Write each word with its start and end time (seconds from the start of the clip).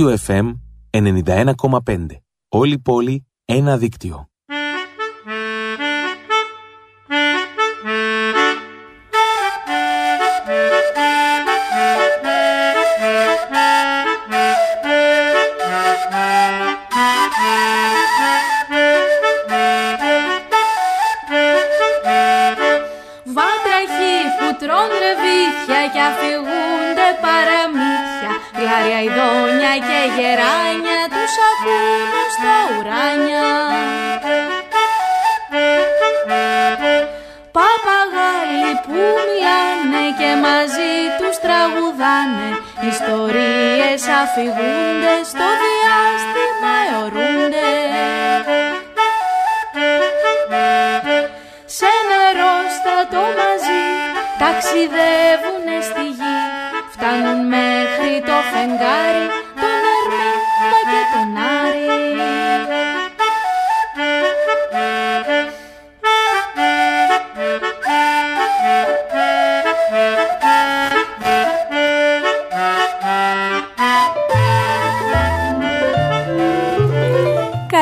δίκτυο 0.00 0.18
FM 0.26 0.52
91,5. 0.90 2.06
Όλη 2.48 2.78
πόλη, 2.78 3.26
ένα 3.44 3.78
δίκτυο. 3.78 4.29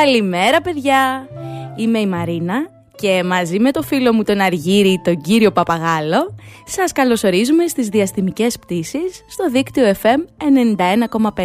Καλημέρα 0.03 0.61
παιδιά, 0.61 1.27
είμαι 1.75 1.99
η 1.99 2.07
Μαρίνα 2.07 2.69
και 2.95 3.23
μαζί 3.23 3.59
με 3.59 3.71
το 3.71 3.81
φίλο 3.81 4.13
μου 4.13 4.23
τον 4.23 4.39
Αργύρι, 4.39 5.01
τον 5.03 5.21
κύριο 5.21 5.51
Παπαγάλο, 5.51 6.35
σας 6.65 6.91
καλωσορίζουμε 6.91 7.67
στις 7.67 7.87
διαστημικές 7.87 8.59
πτήσεις 8.59 9.23
στο 9.29 9.49
δίκτυο 9.49 9.93
FM 10.01 10.19
91,5. 10.37 11.43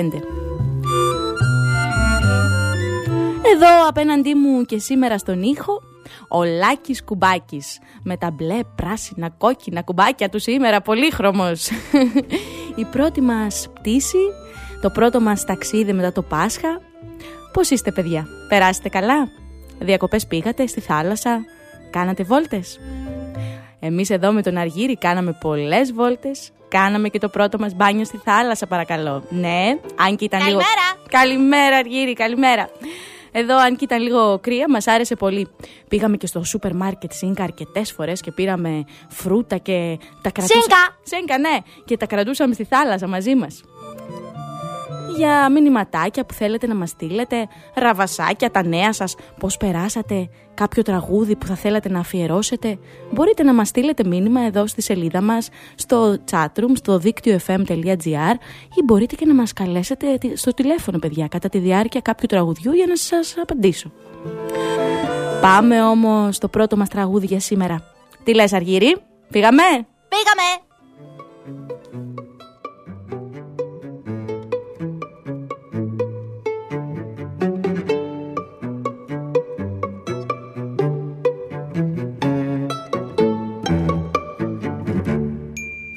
Εδώ 3.55 3.89
απέναντί 3.89 4.35
μου 4.35 4.65
και 4.65 4.79
σήμερα 4.79 5.19
στον 5.19 5.43
ήχο, 5.43 5.83
ο 6.29 6.45
Λάκης 6.45 7.05
Κουμπάκης, 7.05 7.79
με 8.03 8.17
τα 8.17 8.31
μπλε, 8.31 8.59
πράσινα, 8.75 9.31
κόκκινα 9.31 9.83
κουμπάκια 9.83 10.29
του 10.29 10.39
σήμερα, 10.39 10.81
πολύχρωμος. 10.81 11.71
Η 12.81 12.85
πρώτη 12.85 13.21
μας 13.21 13.69
πτήση, 13.75 14.19
το 14.81 14.91
πρώτο 14.91 15.21
μας 15.21 15.45
ταξίδι 15.45 15.93
μετά 15.93 16.13
το 16.13 16.23
Πάσχα. 16.23 16.81
Πώς 17.55 17.71
είστε 17.71 17.93
παιδιά, 17.93 18.27
περάσετε 18.49 18.89
καλά; 18.89 19.29
Διακοπές 19.79 20.27
πήγατε 20.27 20.67
στη 20.67 20.81
θάλασσα, 20.81 21.45
κάνατε 21.91 22.23
βόλτες; 22.23 22.81
Εμείς 23.81 24.11
εδώ 24.11 24.33
με 24.33 24.43
τον 24.43 24.57
Αργύρι 24.57 24.97
κάναμε 24.97 25.39
πολλές 25.41 25.93
βόλτες, 25.93 26.51
κάναμε 26.69 27.09
και 27.09 27.19
το 27.19 27.29
πρώτο 27.29 27.59
μας 27.59 27.75
μπάνιο 27.75 28.05
στη 28.05 28.21
θάλασσα 28.25 28.67
παρακαλώ. 28.67 29.25
Ναι, 29.29 29.79
αν 29.97 30.17
και 30.17 30.25
ήταν 30.25 30.47
λίγο... 30.47 30.61
Καλημέρα 31.09 31.77
Αργύρι, 31.77 32.13
καλημέρα. 32.13 32.69
Εδώ, 33.33 33.59
αν 33.59 33.77
και 33.77 33.85
ήταν 33.85 34.03
λίγο 34.03 34.39
κρύα, 34.39 34.67
μας 34.69 34.87
άρεσε 34.87 35.17
πολύ. 35.17 35.49
Πήγαμε 35.89 36.17
και 36.17 36.27
στο 36.27 36.45
σούπερ 36.45 36.75
μάρκετ 36.75 37.13
Σίνκα 37.13 37.43
αρκετές 37.43 37.93
φορές 37.93 38.21
και 38.21 38.33
πήραμε 38.33 38.85
φρούτα 39.09 39.57
και 39.57 39.99
τα 40.23 40.31
κρατούσαμε. 40.31 40.63
Σίνκα! 40.63 40.99
Σίνκα, 41.03 41.39
ναι! 41.39 41.57
Και 41.85 41.97
τα 41.97 42.07
κρατούσαμε 42.07 42.55
στη 42.55 42.65
θάλασσα 42.65 43.07
μαζί 43.07 43.35
μας 43.35 43.63
για 45.17 45.51
μηνυματάκια 45.51 46.25
που 46.25 46.35
θέλετε 46.35 46.67
να 46.67 46.75
μας 46.75 46.91
στείλετε, 46.91 47.49
ραβασάκια, 47.75 48.51
τα 48.51 48.65
νέα 48.65 48.93
σας, 48.93 49.15
πώς 49.39 49.57
περάσατε, 49.57 50.29
κάποιο 50.55 50.83
τραγούδι 50.83 51.37
που 51.37 51.47
θα 51.47 51.55
θέλατε 51.55 51.89
να 51.89 51.99
αφιερώσετε, 51.99 52.79
μπορείτε 53.13 53.43
να 53.43 53.55
μας 53.55 53.69
στείλετε 53.69 54.05
μήνυμα 54.05 54.41
εδώ 54.41 54.67
στη 54.67 54.83
σελίδα 54.83 55.21
μας, 55.21 55.49
στο 55.75 56.17
chatroom, 56.31 56.73
στο 56.75 56.99
δίκτυο 56.99 57.39
fm.gr 57.47 58.35
ή 58.75 58.83
μπορείτε 58.85 59.15
και 59.15 59.27
να 59.27 59.35
μας 59.35 59.53
καλέσετε 59.53 60.19
στο 60.35 60.55
τηλέφωνο, 60.55 60.99
παιδιά, 60.99 61.29
κατά 61.29 61.49
τη 61.49 61.59
διάρκεια 61.59 62.01
κάποιου 62.01 62.27
τραγουδιού 62.27 62.73
για 62.73 62.87
να 62.87 62.97
σας 62.97 63.35
απαντήσω. 63.43 63.93
Πάμε 65.41 65.83
όμως 65.83 66.37
στο 66.37 66.49
πρώτο 66.49 66.77
μας 66.77 66.89
τραγούδι 66.89 67.27
για 67.27 67.41
σήμερα. 67.41 67.83
Τι 68.25 68.35
λες 68.35 68.53
Αργύρι, 68.53 68.97
πήγαμε; 69.31 69.63
Πήγαμε! 70.09 70.74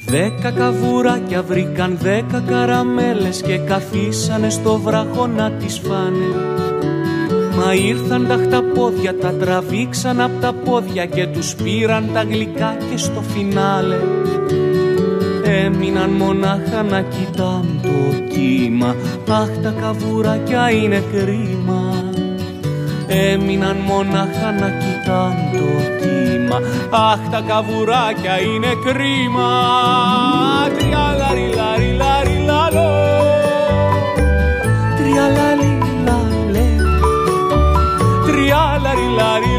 Δέκα 0.10 0.52
καβουράκια 0.52 1.44
βρήκαν 1.44 1.98
δέκα 2.02 2.44
καραμέλες 2.48 3.42
και 3.42 3.58
καθίσανε 3.58 4.50
στο 4.50 4.80
βράχο 4.80 5.28
να 5.28 5.52
τις 5.52 5.80
φάνε. 5.80 6.26
Μα 7.58 7.74
ήρθαν 7.74 8.28
τα 8.28 8.36
χταπόδια, 8.36 9.18
τα 9.18 9.34
τραβήξαν 9.34 10.22
απ' 10.22 10.42
τα 10.42 10.54
πόδια 10.54 11.06
και 11.06 11.28
τους 11.28 11.56
πήραν 11.56 12.10
τα 12.14 12.24
γλυκά 12.24 12.78
και 12.92 12.98
στο 12.98 13.22
φινάλε. 13.22 13.98
Έμειναν 15.44 16.10
μονάχα 16.10 16.84
να 16.84 17.02
κοιτάν 17.02 17.80
το 17.82 18.24
κύμα. 18.34 18.96
Αχ 19.30 19.50
τα 19.64 19.74
καβουράκια 19.82 20.72
είναι 20.72 21.04
κρίμα 21.12 22.07
Έμειναν 23.08 23.78
μονάχα 23.78 24.52
να 24.60 24.70
κοιτάν 24.70 25.36
το 25.52 25.68
κύμα. 26.00 26.60
Αχ 26.90 27.20
τα 27.32 27.42
καβουράκια 27.48 28.42
είναι 28.42 28.72
κρίμα. 28.86 29.50
Τριάλαρι 30.78 31.54
λάρι 31.56 31.96
λάρι 31.98 32.44
λαλό 32.46 32.92
Τριάλαρι 34.98 35.78
λαλέ 36.06 36.70
Τριάλαρι 38.26 39.08
λάρι 39.18 39.58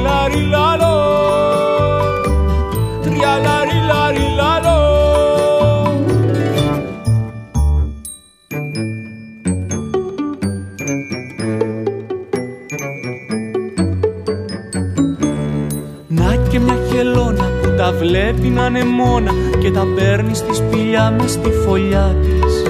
βλέπει 18.09 18.49
να 18.49 18.67
είναι 18.67 18.85
μόνα 18.85 19.33
και 19.59 19.71
τα 19.71 19.87
παίρνει 19.97 20.35
στη 20.35 20.55
σπηλιά 20.55 21.17
μες 21.19 21.31
στη 21.31 21.51
φωλιά 21.51 22.17
της. 22.23 22.63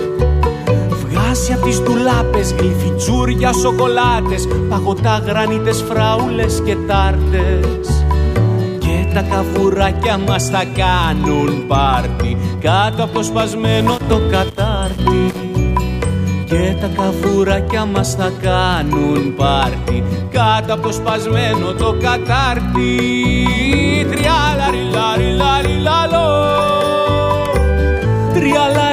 Βγάζει 0.91 1.53
απ' 1.53 1.63
τις 1.63 1.81
ντουλάπες 1.81 2.55
γλυφιτσούρια 2.59 3.53
σοκολάτες 3.53 4.49
παγωτά 4.69 5.23
γρανίτες 5.27 5.85
φράουλες 5.89 6.63
και 6.65 6.77
τάρτες. 6.87 8.05
Και 8.79 9.15
τα 9.15 9.23
καβουράκια 9.23 10.19
μας 10.19 10.49
θα 10.49 10.65
κάνουν 10.75 11.67
πάρτι 11.67 12.37
κάτω 12.61 13.05
από 13.05 13.15
το 13.15 13.23
σπασμένο 13.23 13.97
το 14.09 14.21
κατάρτι. 14.31 15.33
Και 16.45 16.77
τα 16.81 16.91
καβουράκια 16.97 17.85
μας 17.85 18.15
θα 18.15 18.33
κάνουν 18.43 19.35
πάρτι 19.37 20.05
κάτω 20.31 20.75
από 20.75 20.83
το 20.83 20.93
σπασμένο 20.93 21.73
το 21.79 21.97
κατάρτι 22.01 22.99
Triala 28.49 28.88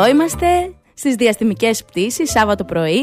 Εδώ 0.00 0.08
είμαστε 0.08 0.74
στις 0.94 1.14
διαστημικές 1.14 1.84
πτήσεις 1.84 2.30
Σάββατο 2.30 2.64
πρωί. 2.64 3.02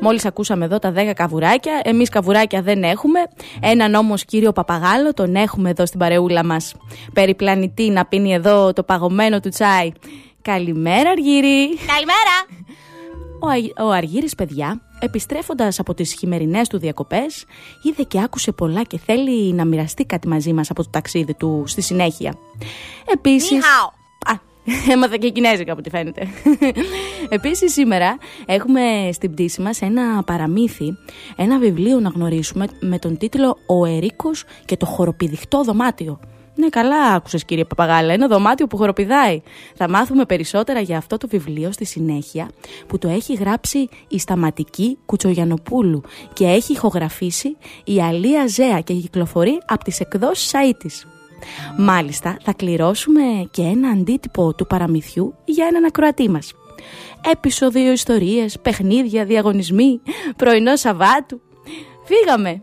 Μόλις 0.00 0.24
ακούσαμε 0.24 0.64
εδώ 0.64 0.78
τα 0.78 0.92
10 0.96 1.12
καβουράκια. 1.14 1.80
Εμείς 1.84 2.08
καβουράκια 2.08 2.62
δεν 2.62 2.82
έχουμε. 2.82 3.18
Έναν 3.60 3.94
όμως 3.94 4.24
κύριο 4.24 4.52
Παπαγάλο 4.52 5.14
τον 5.14 5.34
έχουμε 5.34 5.70
εδώ 5.70 5.86
στην 5.86 5.98
παρεούλα 5.98 6.44
μας. 6.44 6.74
Περιπλανητή 7.12 7.90
να 7.90 8.06
πίνει 8.06 8.32
εδώ 8.32 8.72
το 8.72 8.82
παγωμένο 8.82 9.40
του 9.40 9.48
τσάι. 9.48 9.92
Καλημέρα 10.42 11.10
Αργύρι. 11.10 11.76
Καλημέρα. 11.76 12.36
Ο, 13.78 13.84
ο 13.86 13.90
Αργύρης 13.90 14.34
παιδιά 14.34 14.80
επιστρέφοντας 15.00 15.78
από 15.78 15.94
τις 15.94 16.12
χειμερινές 16.12 16.68
του 16.68 16.78
διακοπές 16.78 17.44
είδε 17.82 18.02
και 18.02 18.20
άκουσε 18.20 18.52
πολλά 18.52 18.82
και 18.82 18.98
θέλει 18.98 19.52
να 19.52 19.64
μοιραστεί 19.64 20.04
κάτι 20.04 20.28
μαζί 20.28 20.52
μας 20.52 20.70
από 20.70 20.82
το 20.82 20.88
ταξίδι 20.90 21.34
του 21.34 21.64
στη 21.66 21.80
συνέχεια. 21.80 22.34
Επίσης... 23.12 23.64
Έμαθα 24.92 25.16
και 25.16 25.28
κινέζικα 25.30 25.72
από 25.72 25.80
ό,τι 25.80 25.90
φαίνεται. 25.90 26.28
Επίσης, 27.28 27.72
σήμερα 27.72 28.18
έχουμε 28.46 28.80
στην 29.12 29.32
πτήση 29.32 29.60
μας 29.60 29.80
ένα 29.80 30.22
παραμύθι, 30.22 30.96
ένα 31.36 31.58
βιβλίο 31.58 32.00
να 32.00 32.08
γνωρίσουμε 32.08 32.66
με 32.80 32.98
τον 32.98 33.16
τίτλο 33.16 33.56
Ο 33.66 33.86
Ερίκος 33.86 34.44
και 34.64 34.76
το 34.76 34.86
χοροπηδιχτό 34.86 35.62
δωμάτιο. 35.62 36.20
Ναι, 36.54 36.68
καλά 36.68 36.96
άκουσες 36.96 37.44
κύριε 37.44 37.64
Παπαγάλα. 37.64 38.12
Ένα 38.12 38.26
δωμάτιο 38.26 38.66
που 38.66 38.76
χοροπηδάει. 38.76 39.42
Θα 39.74 39.88
μάθουμε 39.88 40.24
περισσότερα 40.24 40.80
για 40.80 40.96
αυτό 40.96 41.16
το 41.16 41.28
βιβλίο 41.28 41.72
στη 41.72 41.84
συνέχεια 41.84 42.50
που 42.86 42.98
το 42.98 43.08
έχει 43.08 43.34
γράψει 43.34 43.88
η 44.08 44.18
Σταματική 44.18 44.98
Κουτσογιανοπούλου 45.06 46.02
και 46.32 46.44
έχει 46.44 46.72
ηχογραφήσει 46.72 47.56
η 47.84 48.02
Αλία 48.02 48.46
Ζέα 48.46 48.80
και 48.80 48.94
κυκλοφορεί 48.94 49.58
από 49.66 49.84
τις 49.84 50.00
εκδόσεις 50.00 50.52
Σαΐτης. 50.52 51.11
Μάλιστα 51.78 52.36
θα 52.42 52.52
κληρώσουμε 52.52 53.22
και 53.50 53.62
ένα 53.62 53.88
αντίτυπο 53.88 54.54
του 54.54 54.66
παραμυθιού 54.66 55.34
για 55.44 55.66
έναν 55.66 55.84
ακροατή 55.84 56.30
μας. 56.30 56.52
Επισοδίο 57.30 57.92
ιστορίες, 57.92 58.58
παιχνίδια, 58.60 59.24
διαγωνισμοί, 59.24 60.00
πρωινό 60.36 60.76
Σαββάτου. 60.76 61.40
Φύγαμε! 62.04 62.62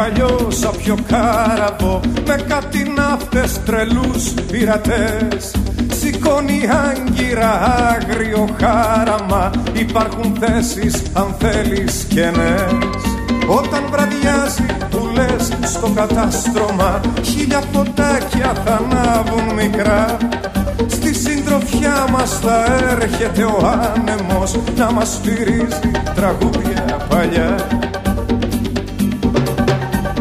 Καράβι 0.00 0.20
παλιό 0.20 0.50
σαν 0.50 0.70
πιο 0.82 0.96
κάραβο 1.08 2.00
Με 2.26 2.44
κάτι 2.48 2.92
ναύτες 2.96 3.60
τρελούς 3.64 4.32
πειρατές. 4.50 5.54
Σηκώνει 6.00 6.60
άγκυρα 6.88 7.50
άγριο 7.90 8.48
χάραμα 8.60 9.50
Υπάρχουν 9.72 10.36
θέσεις 10.40 11.02
αν 11.12 11.34
θέλεις 11.38 12.06
κενές 12.08 13.00
Όταν 13.48 13.82
βραδιάζει 13.90 14.66
που 14.90 15.10
λες 15.14 15.70
στο 15.72 15.90
κατάστρωμα 15.94 17.00
Χίλια 17.22 17.62
φωτάκια 17.72 18.52
θα 18.64 18.80
ανάβουν 18.84 19.54
μικρά. 19.54 20.16
Στη 20.86 21.14
συντροφιά 21.14 22.06
μας 22.10 22.38
θα 22.42 22.64
έρχεται 22.90 23.42
ο 23.42 23.72
άνεμος 23.94 24.58
Να 24.76 24.92
μας 24.92 25.08
στηρίζει 25.08 25.90
τραγούδια 26.14 27.06
παλιά 27.08 27.54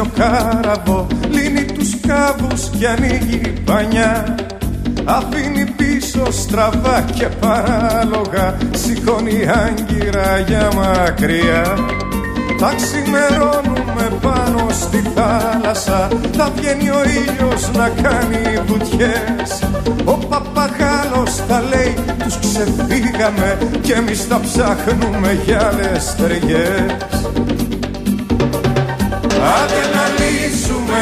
παλιό 0.00 0.06
σαν 0.06 0.10
πιο 0.14 0.24
κάραβο 0.24 1.06
Λύνει 1.30 1.64
τους 1.64 2.00
κάβους 2.06 2.70
και 2.78 2.88
ανοίγει 2.88 3.52
πανιά 3.64 4.34
Αφήνει 5.04 5.64
πίσω 5.64 6.32
στραβά 6.32 7.04
και 7.14 7.26
παράλογα 7.26 8.56
Σηκώνει 8.70 9.48
άγκυρα 9.48 10.38
για 10.46 10.68
μακριά. 10.74 11.78
Θα 12.58 12.74
ξημερώνουμε 12.76 14.18
πάνω 14.22 14.66
στη 14.70 15.02
θάλασσα 15.14 16.08
Θα 16.32 16.50
βγαίνει 16.56 16.90
ο 16.90 17.02
ήλιος 17.04 17.70
να 17.76 17.88
κάνει 18.02 18.60
βουτιές. 18.66 19.62
Ο 20.04 20.12
παπαγάλος 20.12 21.34
θα 21.48 21.62
λέει 21.68 21.94
τους 22.18 22.38
ξεφύγαμε 22.38 23.58
Και 23.80 23.92
εμείς 23.92 24.24
θα 24.24 24.40
ψάχνουμε 24.40 25.38
για 25.44 25.66
άλλες 25.66 26.02
στεριές 26.02 27.30
Άντε 29.40 29.79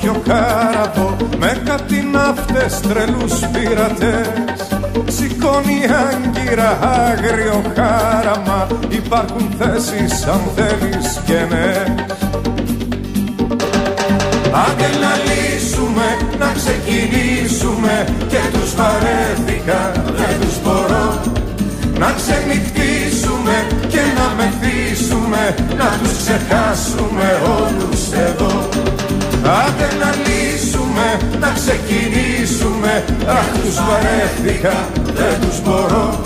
παλιό 0.00 0.22
σαν 0.22 0.22
πιο 0.22 0.22
κάραβο 0.32 1.16
Με 1.38 1.62
κάτι 1.64 2.08
ναύτες 2.12 2.80
τρελούς 2.80 3.34
πειρατές. 3.52 4.66
Σηκώνει 5.06 5.80
άγκυρα 6.08 6.78
άγριο 6.82 7.62
χάραμα 7.74 8.66
Υπάρχουν 8.88 9.54
θέσεις 9.58 10.26
αν 10.26 10.40
θέλεις 10.54 11.20
και 11.26 11.38
ναι. 11.54 11.94
Άντε 14.66 14.88
να 15.02 15.12
λύσουμε, 15.26 16.06
να 16.38 16.52
ξεκινήσουμε 16.52 18.04
Και 18.28 18.40
τους 18.52 18.74
βαρέθηκα, 18.74 19.92
δεν 20.16 20.40
τους 20.40 20.62
μπορώ. 20.62 21.20
Να 21.98 22.12
ξενυχτήσουμε 22.16 23.66
και 23.88 24.00
να 24.18 24.34
μεθύσουμε 24.36 25.54
Να 25.76 25.98
τους 26.02 26.16
ξεχάσουμε 26.16 27.40
όλους 27.58 28.12
εδώ 28.12 28.59
Άντε 29.44 29.88
να 30.00 30.10
λύσουμε, 30.24 31.06
να 31.40 31.50
ξεκινήσουμε 31.52 33.04
Αχ 33.26 33.46
τους 33.62 33.74
βαρέθηκα, 33.74 34.88
δεν 35.04 35.40
τους 35.40 35.62
μπορώ 35.62 36.20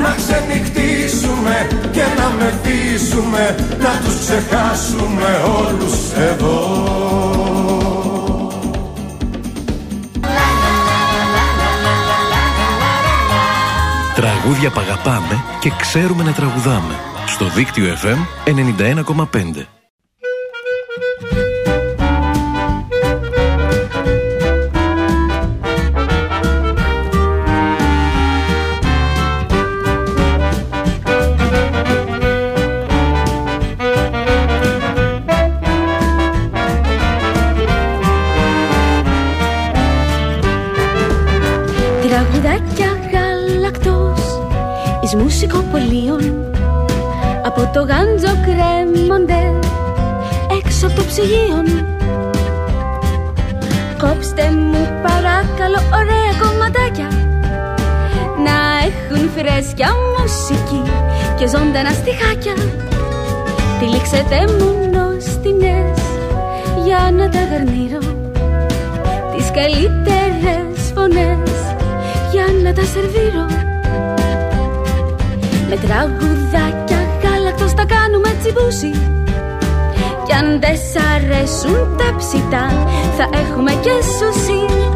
να 0.00 0.14
ξενυχτήσουμε 0.16 1.68
και 1.92 2.02
να 2.18 2.30
μεθύσουμε 2.38 3.54
Να 3.78 4.00
τους 4.04 4.18
ξεχάσουμε 4.20 5.42
όλους 5.58 6.12
εδώ 6.30 6.58
Τραγούδια 14.14 14.70
παγαπάμε 14.70 15.44
και 15.60 15.72
ξέρουμε 15.80 16.22
να 16.22 16.32
τραγουδάμε. 16.32 16.94
Στο 17.26 17.48
δίκτυο 17.48 17.84
FM 17.84 18.18
91,5. 18.44 19.79
Το 47.72 47.80
γάντζο 47.80 48.32
κρέμονται 48.44 49.42
έξω 50.64 50.86
από 50.86 50.96
το 50.96 51.04
ψυγείο 51.04 51.62
Κόψτε 53.98 54.50
μου 54.50 54.82
παρακαλώ 55.02 55.80
ωραία 55.98 56.32
κομματάκια 56.40 57.08
Να 58.44 58.56
έχουν 58.86 59.30
φρέσκια 59.36 59.88
μουσική 60.18 60.82
και 61.38 61.46
ζωντανά 61.46 61.90
στιχάκια. 61.90 62.54
Τυλίξετε 63.78 64.38
μου 64.58 64.90
νοστινές 64.92 66.00
για 66.84 67.10
να 67.16 67.28
τα 67.28 67.38
γαρνίρω 67.50 68.02
Τις 69.36 69.50
καλύτερες 69.50 70.92
φωνές 70.94 71.50
για 72.32 72.46
να 72.64 72.72
τα 72.72 72.82
σερβίρω. 72.92 73.46
Με 75.68 75.76
τραγουδάκια 75.76 77.00
γάλακτος 77.70 77.74
τα 77.74 77.84
κάνουμε 77.94 78.36
τσιμπούσι; 78.40 78.90
Κι 80.26 80.32
αν 80.32 80.60
δεν 80.60 80.76
σ' 80.76 80.96
αρέσουν 81.14 81.96
τα 81.96 82.14
ψητά 82.16 82.66
Θα 83.16 83.38
έχουμε 83.38 83.72
και 83.72 83.90
σουσί 83.90 84.89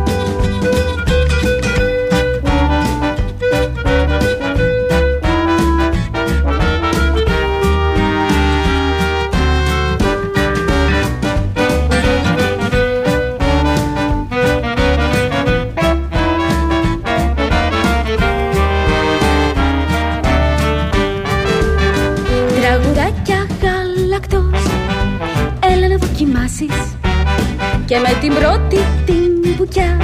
Και 27.94 28.00
με 28.00 28.18
την 28.20 28.34
πρώτη 28.34 28.78
την 29.04 29.54
μπουκιά 29.56 29.96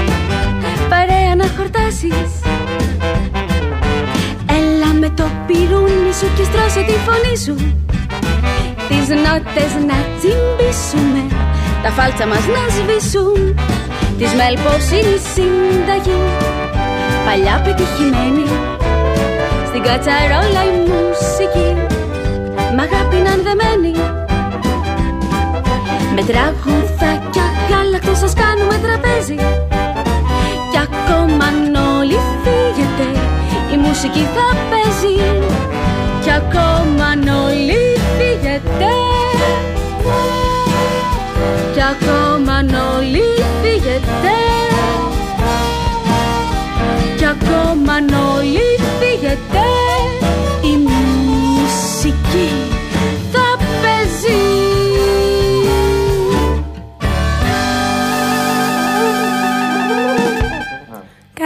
Παρέα 0.89 1.35
να 1.41 1.47
χορτάσεις. 1.57 2.31
Έλα 4.59 4.91
με 5.01 5.09
το 5.19 5.27
πυρούνι 5.47 6.13
σου 6.19 6.29
και 6.37 6.45
στρώσε 6.51 6.83
τη 6.89 6.97
φωνή 7.07 7.37
σου. 7.45 7.55
Τις 8.89 9.07
νότες 9.25 9.73
να 9.89 9.99
τσιμπήσουμε 10.17 11.23
Τα 11.83 11.91
φάλτσα 11.97 12.27
μας 12.27 12.45
να 12.55 12.63
σβήσουν. 12.75 13.41
Της 14.19 14.31
μελποσύνη 14.39 15.17
συνταγή 15.33 16.21
Παλιά 17.25 17.55
πετυχημένη. 17.65 18.47
Στην 19.69 19.83
κατσαρόλα 19.83 20.63
η 20.71 20.75
μουσική 20.91 21.71
Μ' 22.75 22.81
αγάπη 22.87 23.17
να 23.27 23.33
δεμένη 23.45 23.93
Με 26.15 26.23
τραγουδάκια 26.29 27.50
γάλακτο 27.71 28.15
σας 28.15 28.33
κάνουμε 28.43 28.77
τραπέζι. 28.85 29.37
Κι 30.71 30.79
ακόμα 30.87 31.45
αν 31.51 31.75
όλοι 31.99 32.19
φύγετε 32.43 33.09
η 33.75 33.77
μουσική 33.77 34.25
θα 34.35 34.47
παίζει. 34.71 35.17
Κι 36.23 36.33
ακόμα 36.41 37.05
αν 37.13 37.29
όλοι 37.47 37.81
φύγετε. 38.17 38.91
Κι 41.75 41.83
ακόμα 41.93 42.53
αν 42.53 42.71
όλοι 42.97 43.29
φύγετε. 43.63 44.35
Κι 47.17 47.27
ακόμα 47.27 47.93
αν 47.93 48.09
όλοι 48.37 48.67
φύγετε 48.99 49.65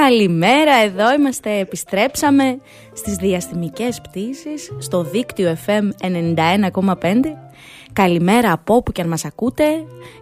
Καλημέρα, 0.05 0.75
εδώ 0.75 1.15
είμαστε, 1.15 1.59
επιστρέψαμε 1.59 2.59
στις 2.93 3.17
διαστημικές 3.17 4.01
πτήσεις 4.01 4.71
στο 4.79 5.03
δίκτυο 5.03 5.57
FM 5.67 5.89
91,5 6.01 7.21
Καλημέρα 7.93 8.53
από 8.53 8.75
όπου 8.75 8.93
και 8.93 9.03
αν 9.03 9.09
μας 9.09 9.25
ακούτε. 9.25 9.65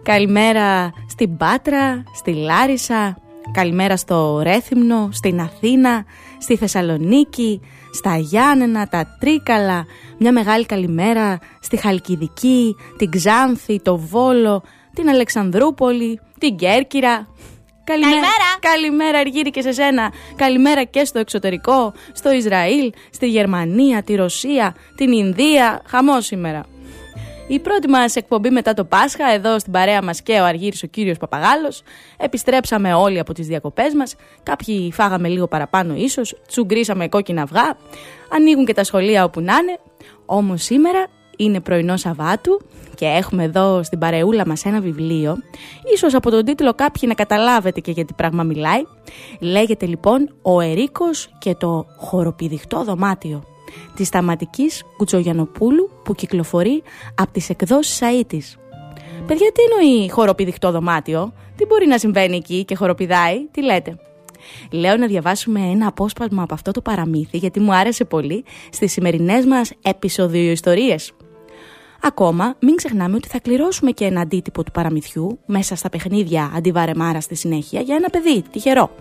Καλημέρα 0.03 0.93
στην 1.09 1.37
Πάτρα, 1.37 2.03
στη 2.15 2.33
Λάρισα. 2.33 3.17
Καλημέρα 3.51 3.97
στο 3.97 4.39
Ρέθυμνο, 4.43 5.09
στην 5.11 5.39
Αθήνα, 5.39 6.05
στη 6.39 6.55
Θεσσαλονίκη 6.55 7.61
Στα 7.93 8.17
Γιάννενα, 8.17 8.87
τα 8.87 9.17
Τρίκαλα. 9.19 9.85
Μια 10.17 10.31
μεγάλη 10.31 10.65
καλημέρα 10.65 11.39
στη 11.59 11.77
Χαλκιδική, 11.77 12.75
την 12.97 13.11
Ξάνθη, 13.11 13.81
το 13.81 13.97
Βόλο 13.97 14.63
Την 14.93 15.09
Αλεξανδρούπολη, 15.09 16.19
την 16.39 16.55
Κέρκυρα 16.55 17.27
Καλημέρα. 17.85 18.27
Καλημέρα, 18.59 19.19
Αργύρι, 19.19 19.49
και 19.49 19.61
σε 19.61 19.71
σένα. 19.71 20.13
Καλημέρα 20.35 20.83
και 20.83 21.05
στο 21.05 21.19
εξωτερικό, 21.19 21.93
στο 22.13 22.31
Ισραήλ, 22.31 22.91
στη 23.11 23.27
Γερμανία, 23.27 24.03
τη 24.03 24.15
Ρωσία, 24.15 24.75
την 24.95 25.11
Ινδία. 25.11 25.81
Χαμό 25.85 26.21
σήμερα. 26.21 26.65
Η 27.47 27.59
πρώτη 27.59 27.87
μας 27.89 28.15
εκπομπή 28.15 28.49
μετά 28.49 28.73
το 28.73 28.83
Πάσχα, 28.85 29.31
εδώ 29.33 29.59
στην 29.59 29.71
παρέα 29.71 30.03
μας 30.03 30.21
και 30.21 30.39
ο 30.39 30.43
Αργύρι 30.45 30.77
ο 30.83 30.87
κύριος 30.87 31.17
Παπαγάλος. 31.17 31.83
Επιστρέψαμε 32.17 32.93
όλοι 32.93 33.19
από 33.19 33.33
τις 33.33 33.47
διακοπές 33.47 33.93
μας. 33.93 34.15
Κάποιοι 34.43 34.91
φάγαμε 34.91 35.27
λίγο 35.27 35.47
παραπάνω, 35.47 35.93
ίσως. 35.95 36.41
Τσουγκρίσαμε 36.47 37.07
κόκκινα 37.07 37.41
αυγά. 37.41 37.77
Ανοίγουν 38.29 38.65
και 38.65 38.73
τα 38.73 38.83
σχολεία 38.83 39.23
όπου 39.23 39.39
να 39.39 39.53
είναι. 39.55 39.79
Όμως 40.25 40.63
σήμερα 40.63 41.07
είναι 41.43 41.59
πρωινό 41.59 41.97
Σαββάτου 41.97 42.61
και 42.95 43.05
έχουμε 43.05 43.43
εδώ 43.43 43.83
στην 43.83 43.99
παρεούλα 43.99 44.47
μας 44.47 44.65
ένα 44.65 44.81
βιβλίο. 44.81 45.37
Ίσως 45.93 46.13
από 46.13 46.29
τον 46.29 46.45
τίτλο 46.45 46.73
κάποιοι 46.73 47.01
να 47.07 47.13
καταλάβετε 47.13 47.79
και 47.79 47.91
για 47.91 48.05
τι 48.05 48.13
πράγμα 48.13 48.43
μιλάει. 48.43 48.81
Λέγεται 49.39 49.85
λοιπόν 49.85 50.33
«Ο 50.41 50.61
Ερίκος 50.61 51.29
και 51.39 51.55
το 51.55 51.85
χοροπηδιχτό 51.97 52.83
δωμάτιο» 52.83 53.43
της 53.95 54.07
σταματικής 54.07 54.83
Κουτσογιανοπούλου 54.97 55.89
που 56.03 56.15
κυκλοφορεί 56.15 56.83
από 57.15 57.31
τις 57.31 57.49
εκδόσεις 57.49 57.99
Αΐτης. 58.01 58.57
Παιδιά, 59.27 59.51
τι 59.51 59.61
εννοεί 59.71 60.09
χοροπηδιχτό 60.09 60.71
δωμάτιο, 60.71 61.33
τι 61.55 61.65
μπορεί 61.65 61.87
να 61.87 61.97
συμβαίνει 61.97 62.35
εκεί 62.35 62.65
και 62.65 62.75
χοροπηδάει, 62.75 63.47
τι 63.51 63.63
λέτε; 63.63 63.97
Λέω 64.71 64.97
να 64.97 65.07
διαβάσουμε 65.07 65.59
ένα 65.59 65.87
απόσπασμα 65.87 66.43
από 66.43 66.53
αυτό 66.53 66.71
το 66.71 66.81
παραμύθι 66.81 67.37
γιατί 67.37 67.59
μου 67.59 67.73
άρεσε 67.73 68.05
πολύ 68.05 68.43
στις 68.71 68.91
σημερινές 68.91 69.45
μας 69.45 69.71
επεισοδιοϊστορίες. 69.81 71.11
Ακόμα, 72.05 72.55
μην 72.59 72.75
ξεχνάμε 72.75 73.15
ότι 73.15 73.27
θα 73.27 73.39
κληρώσουμε 73.39 73.91
και 73.91 74.05
ένα 74.05 74.21
αντίτυπο 74.21 74.63
του 74.63 74.71
παραμυθιού 74.71 75.39
μέσα 75.45 75.75
στα 75.75 75.89
παιχνίδια 75.89 76.51
αντιβαρεμάρα 76.55 77.21
στη 77.21 77.35
συνέχεια 77.35 77.81
για 77.81 77.95
ένα 77.95 78.09
παιδί, 78.09 78.43
τυχερό. 78.51 78.91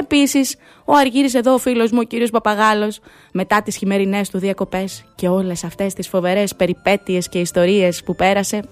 Επίσης, 0.00 0.56
ο 0.84 0.94
Αργύρης 0.94 1.34
εδώ, 1.34 1.54
ο 1.54 1.58
φίλος 1.58 1.90
μου, 1.90 1.98
ο 2.02 2.06
κύριος 2.06 2.30
Παπαγάλος, 2.30 3.00
μετά 3.32 3.62
τις 3.62 3.76
χειμερινές 3.76 4.30
του 4.30 4.38
διακοπές 4.38 5.04
και 5.14 5.28
όλες 5.28 5.64
αυτές 5.64 5.94
τις 5.94 6.08
φοβερές 6.08 6.54
περιπέτειες 6.54 7.28
και 7.28 7.38
ιστορίες 7.38 8.02
που 8.02 8.16
πέρασε, 8.16 8.62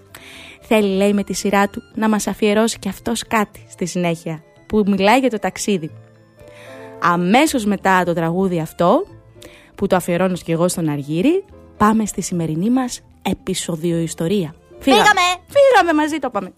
θέλει, 0.61 0.97
λέει 0.97 1.12
με 1.12 1.23
τη 1.23 1.33
σειρά 1.33 1.68
του, 1.68 1.83
να 1.95 2.09
μας 2.09 2.26
αφιερώσει 2.26 2.78
και 2.78 2.88
αυτός 2.88 3.23
κάτι 3.28 3.66
στη 3.68 3.87
συνέχεια, 3.87 4.42
που 4.66 4.85
μιλάει 4.87 5.18
για 5.18 5.30
το 5.30 5.38
ταξίδι. 5.38 5.90
Αμέσως 7.02 7.64
μετά 7.64 8.04
το 8.04 8.12
τραγούδι 8.12 8.61
αυτό, 8.61 9.06
που 9.75 9.87
το 9.87 9.97
αφιερώνω 9.97 10.37
και 10.45 10.52
εγώ 10.52 10.68
στον 10.68 10.88
Αργύρη, 10.88 11.45
πάμε 11.76 12.06
στη 12.06 12.21
σημερινή 12.21 12.71
μας 12.71 13.00
επεισοδιο 13.30 13.99
ιστορία. 13.99 14.54
Φύγαμε! 14.78 15.21
Φύγαμε 15.47 15.92
μαζί 15.95 16.18
το 16.18 16.30
πάμε. 16.30 16.52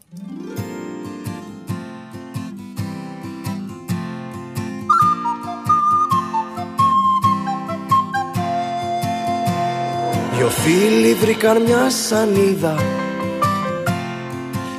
Δυο 10.36 10.48
φίλοι 10.48 11.14
βρήκαν 11.14 11.62
μια 11.62 11.90
σανίδα 11.90 12.76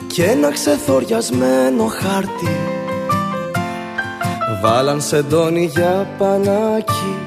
και 0.07 0.23
ένα 0.23 0.51
ξεθοριασμένο 0.51 1.85
χάρτη 1.85 2.57
Βάλαν 4.61 5.01
σεντόνι 5.01 5.65
για 5.65 6.15
πανάκι 6.17 7.18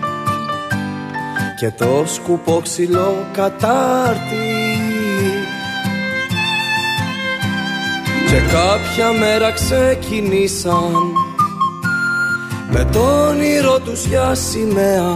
και 1.63 1.71
το 1.71 2.05
σκουπό 2.07 2.61
ξυλό 2.63 3.27
κατάρτι. 3.33 4.79
Και 8.29 8.39
κάποια 8.53 9.13
μέρα 9.19 9.53
ξεκινήσαν 9.53 10.93
με 12.71 12.89
τον 12.93 13.29
όνειρο 13.29 13.81
τους 13.81 14.05
για 14.05 14.35
σημαία. 14.35 15.15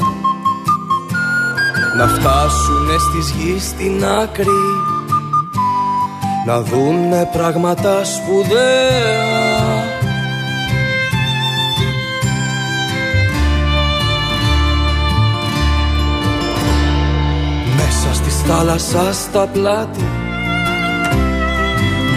Να 1.96 2.06
φτάσουνε 2.06 2.96
στις 2.98 3.30
γης 3.30 3.66
στην 3.66 4.04
άκρη 4.04 4.46
να 6.46 6.60
δούνε 6.60 7.28
πράγματα 7.32 8.04
σπουδαία 8.04 9.55
θάλασσα 18.46 19.12
στα 19.12 19.46
πλάτη. 19.52 20.04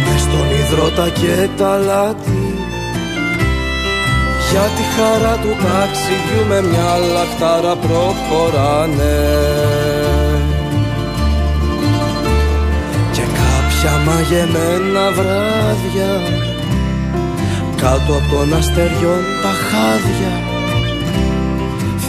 Μες 0.05 0.21
στον 0.21 0.47
υδρότα 0.59 1.09
και 1.09 1.49
τα 1.57 1.77
λάτι. 1.77 2.57
Για 4.51 4.65
τη 4.75 4.83
χαρά 4.95 5.35
του 5.35 5.55
ταξιδιού 5.63 6.41
με 6.47 6.61
μια 6.61 6.97
λαχτάρα 7.13 7.75
προχωράνε. 7.75 9.19
Και 13.11 13.21
κάποια 13.21 13.93
μαγεμένα 14.05 15.11
βράδια 15.11 16.11
Κάτω 17.81 18.13
από 18.13 18.35
τον 18.35 18.53
αστεριών 18.53 19.23
τα 19.41 19.49
χάδια 19.49 20.48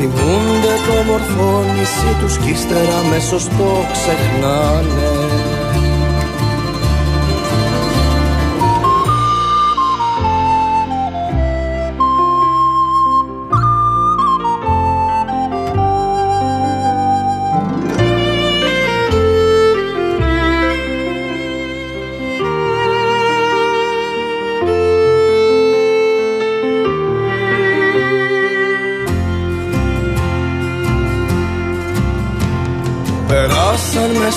Θυμούνται 0.02 0.74
το 0.86 1.02
μορφό 1.10 1.64
νησί 1.74 2.16
τους 2.20 2.36
κι 2.38 2.50
ύστερα 2.50 2.98
αμέσως 2.98 3.44
το 3.44 3.86
ξεχνάνε 3.92 5.19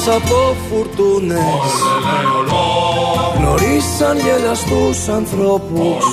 από 0.08 0.56
φουρτούνες. 0.70 1.42
Γνωρίσαν 3.38 4.18
γελαστούς 4.18 5.08
ανθρώπους. 5.08 6.06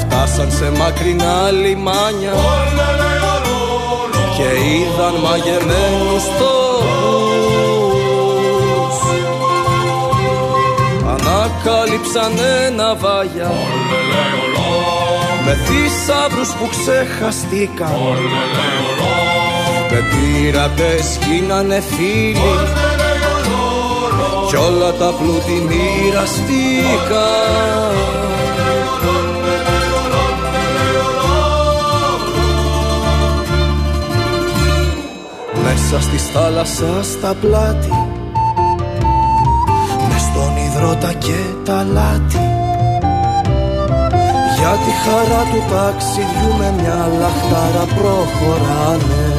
Φτάσαν 0.00 0.50
σε 0.50 0.70
μακρινά 0.78 1.50
λιμάνια. 1.50 2.32
Και 4.36 4.42
είδαν 4.42 5.14
μαγεμένους 5.22 6.24
τόπους. 6.38 6.92
Ανακάλυψαν 11.08 12.32
ένα 12.66 12.94
βάγια. 12.94 13.52
Με 15.44 15.58
θησαύρους 15.64 16.48
που 16.48 16.68
ξεχαστήκαν 16.70 17.94
με 19.92 20.00
πειρατές 20.10 21.18
γίνανε 21.26 21.80
φίλοι. 21.80 22.54
Κι 24.48 24.56
όλα 24.56 24.92
τα 24.92 25.12
πλούτη 25.18 25.66
μοιραστήκα 25.68 27.28
Μέσα 35.64 36.00
στη 36.00 36.16
θάλασσα 36.16 37.02
στα 37.02 37.34
πλάτη. 37.40 37.92
Μες 40.08 40.20
στον 40.20 40.56
υδρότα 40.66 41.12
και 41.12 41.40
τα 41.64 41.86
λάτι. 41.92 42.40
Για 44.58 44.76
τη 44.84 44.90
χαρά 45.04 45.42
του 45.50 45.62
ταξιδιού 45.74 46.56
με 46.58 46.82
μια 46.82 47.08
λαχτάρα 47.18 47.84
προχωράνε 47.94 49.31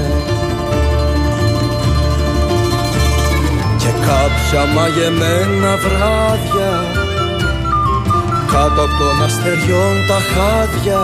Κάποια 3.92 4.66
μαγεμένα 4.66 5.78
βράδια 5.78 6.72
Κάτω 8.52 8.82
από 8.82 8.98
των 9.00 9.24
αστεριών 9.24 9.96
τα 10.08 10.20
χάδια 10.32 11.02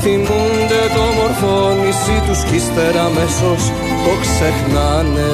Θυμούνται 0.00 0.82
το 0.94 1.04
μορφό 1.18 1.74
νησί 1.82 2.22
τους 2.26 2.44
κι 2.44 2.56
ύστερα 2.56 3.04
αμέσως 3.04 3.62
το 4.04 4.12
ξεχνάνε 4.20 5.30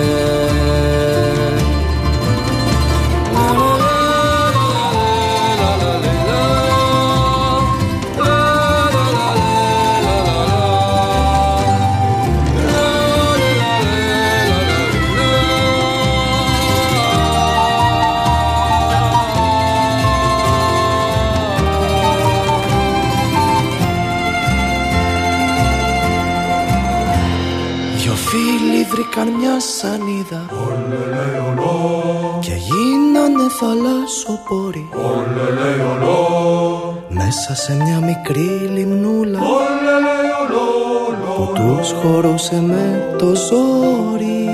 βρήκαν 29.10 29.34
μια 29.34 29.60
σανίδα. 29.60 30.46
Και 32.40 32.52
γίνανε 32.54 33.48
θαλάσσοπόροι 33.48 34.88
Μέσα 37.08 37.54
σε 37.54 37.74
μια 37.74 38.00
μικρή 38.00 38.48
λιμνούλα. 38.48 39.38
Που 41.36 41.52
τους 41.54 41.92
χωρούσε 41.92 42.60
με 42.60 43.14
το 43.18 43.34
ζόρι. 43.34 44.48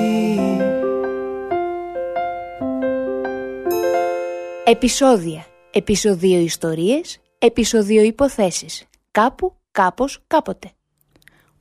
Επισόδια. 4.64 5.46
Επισοδίο 5.70 6.38
ιστορίες. 6.38 7.20
Επισοδίο 7.38 8.02
υποθέσεις. 8.02 8.84
Κάπου, 9.10 9.54
κάπως, 9.70 10.20
κάποτε. 10.26 10.70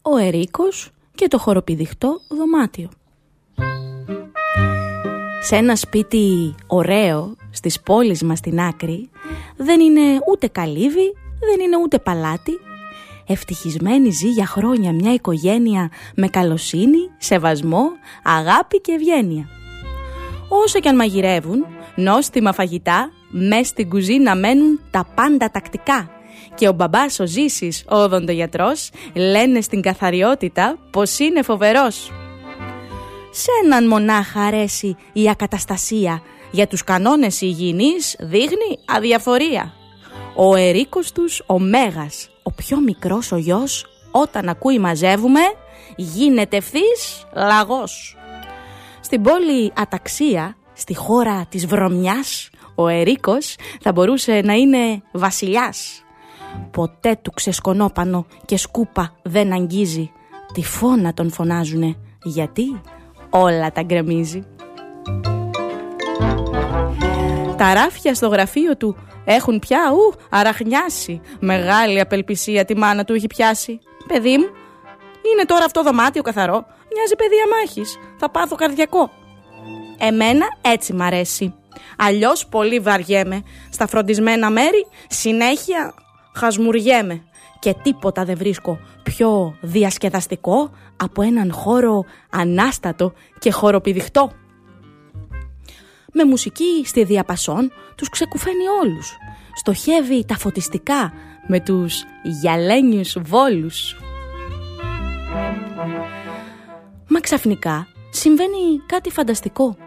Ο 0.01 0.17
Ερίκος 0.17 0.94
και 1.15 1.27
το 1.27 1.37
χοροπηδιχτό 1.37 2.19
δωμάτιο. 2.27 2.89
Σε 5.41 5.55
ένα 5.55 5.75
σπίτι 5.75 6.55
ωραίο 6.67 7.35
στις 7.51 7.81
πόλεις 7.81 8.23
μας 8.23 8.37
στην 8.37 8.59
άκρη 8.59 9.09
δεν 9.57 9.79
είναι 9.79 10.01
ούτε 10.31 10.47
καλύβι, 10.47 11.13
δεν 11.39 11.65
είναι 11.65 11.77
ούτε 11.83 11.99
παλάτι. 11.99 12.51
Ευτυχισμένη 13.27 14.09
ζει 14.09 14.27
για 14.27 14.45
χρόνια 14.45 14.93
μια 14.93 15.13
οικογένεια 15.13 15.89
με 16.15 16.27
καλοσύνη, 16.27 17.09
σεβασμό, 17.17 17.89
αγάπη 18.23 18.81
και 18.81 18.91
ευγένεια. 18.91 19.49
Όσο 20.49 20.79
κι 20.79 20.87
αν 20.87 20.95
μαγειρεύουν, 20.95 21.65
νόστιμα 21.95 22.53
φαγητά, 22.53 23.11
μες 23.29 23.67
στην 23.67 23.89
κουζίνα 23.89 24.35
μένουν 24.35 24.79
τα 24.91 25.07
πάντα 25.15 25.51
τακτικά 25.51 26.14
και 26.55 26.67
ο 26.67 26.71
μπαμπάς 26.71 27.19
ο 27.19 27.25
Ζήσης, 27.25 27.83
ο 27.89 27.95
οδοντογιατρός, 27.95 28.89
λένε 29.13 29.61
στην 29.61 29.81
καθαριότητα 29.81 30.77
πως 30.91 31.19
είναι 31.19 31.41
φοβερός. 31.41 32.11
Σε 33.31 33.51
έναν 33.63 33.87
μονάχα 33.87 34.41
αρέσει 34.41 34.95
η 35.13 35.29
ακαταστασία, 35.29 36.21
για 36.51 36.67
τους 36.67 36.83
κανόνες 36.83 37.41
υγιεινής 37.41 38.15
δείχνει 38.19 38.77
αδιαφορία. 38.85 39.73
Ο 40.35 40.55
ερίκος 40.55 41.11
τους, 41.11 41.41
ο 41.45 41.59
Μέγας, 41.59 42.29
ο 42.43 42.51
πιο 42.51 42.79
μικρός 42.79 43.31
ο 43.31 43.37
γιος, 43.37 43.85
όταν 44.11 44.49
ακούει 44.49 44.79
μαζεύουμε, 44.79 45.39
γίνεται 45.95 46.57
ευθύς 46.57 47.27
λαγός. 47.33 48.17
Στην 49.01 49.21
πόλη 49.21 49.71
Αταξία, 49.75 50.57
στη 50.73 50.95
χώρα 50.95 51.45
της 51.49 51.65
βρωμιάς, 51.65 52.49
ο 52.75 52.87
Ερίκος 52.87 53.55
θα 53.81 53.91
μπορούσε 53.91 54.41
να 54.43 54.53
είναι 54.53 55.01
βασιλιάς. 55.11 56.04
Ποτέ 56.71 57.19
του 57.21 57.31
ξεσκονόπανο 57.31 58.25
και 58.45 58.57
σκούπα 58.57 59.15
δεν 59.23 59.53
αγγίζει. 59.53 60.11
Τη 60.53 60.63
φώνα 60.63 61.13
τον 61.13 61.31
φωνάζουνε. 61.31 61.95
Γιατί; 62.23 62.81
Όλα 63.29 63.71
τα 63.71 63.83
γκρεμίζει. 63.83 64.43
Τα 67.57 67.73
ράφια 67.73 68.13
στο 68.13 68.27
γραφείο 68.27 68.77
του 68.77 68.97
έχουν 69.25 69.59
πια 69.59 69.79
ου, 69.93 70.13
αραχνιάσει. 70.29 71.21
Μεγάλη 71.39 71.99
απελπισία 71.99 72.65
τη 72.65 72.75
μάνα 72.75 73.03
του 73.03 73.13
έχει 73.13 73.27
πιάσει. 73.27 73.79
Παιδί 74.07 74.37
μου, 74.37 74.47
είναι 75.33 75.45
τώρα 75.45 75.65
αυτό 75.65 75.83
δωμάτιο 75.83 76.21
καθαρό. 76.21 76.65
Μοιάζει 76.93 77.15
παιδεία 77.17 77.43
μάχης. 77.51 77.97
Θα 78.17 78.29
πάθω 78.29 78.55
καρδιακό. 78.55 79.09
Εμένα 79.97 80.45
έτσι 80.61 80.93
μ' 80.93 81.01
αρέσει. 81.01 81.53
Αλλιώς 81.97 82.47
πολύ 82.47 82.79
βαριέμαι. 82.79 83.43
Στα 83.69 83.87
φροντισμένα 83.87 84.49
μέρη 84.49 84.87
συνέχεια 85.07 85.93
χασμουριέμαι 86.35 87.23
και 87.59 87.75
τίποτα 87.83 88.25
δεν 88.25 88.37
βρίσκω 88.37 88.79
πιο 89.03 89.57
διασκεδαστικό 89.61 90.71
από 90.97 91.21
έναν 91.21 91.51
χώρο 91.51 92.03
ανάστατο 92.29 93.13
και 93.39 93.51
χοροπηδιχτό. 93.51 94.31
Με 96.13 96.23
μουσική 96.23 96.83
στη 96.85 97.03
διαπασόν 97.03 97.71
τους 97.95 98.09
ξεκουφαίνει 98.09 98.67
όλους. 98.81 99.17
Στοχεύει 99.55 100.25
τα 100.25 100.37
φωτιστικά 100.37 101.13
με 101.47 101.59
τους 101.59 102.03
γυαλένιους 102.23 103.17
βόλους. 103.21 103.97
Μα 107.07 107.19
ξαφνικά 107.19 107.87
συμβαίνει 108.09 108.79
κάτι 108.85 109.11
φανταστικό. 109.11 109.77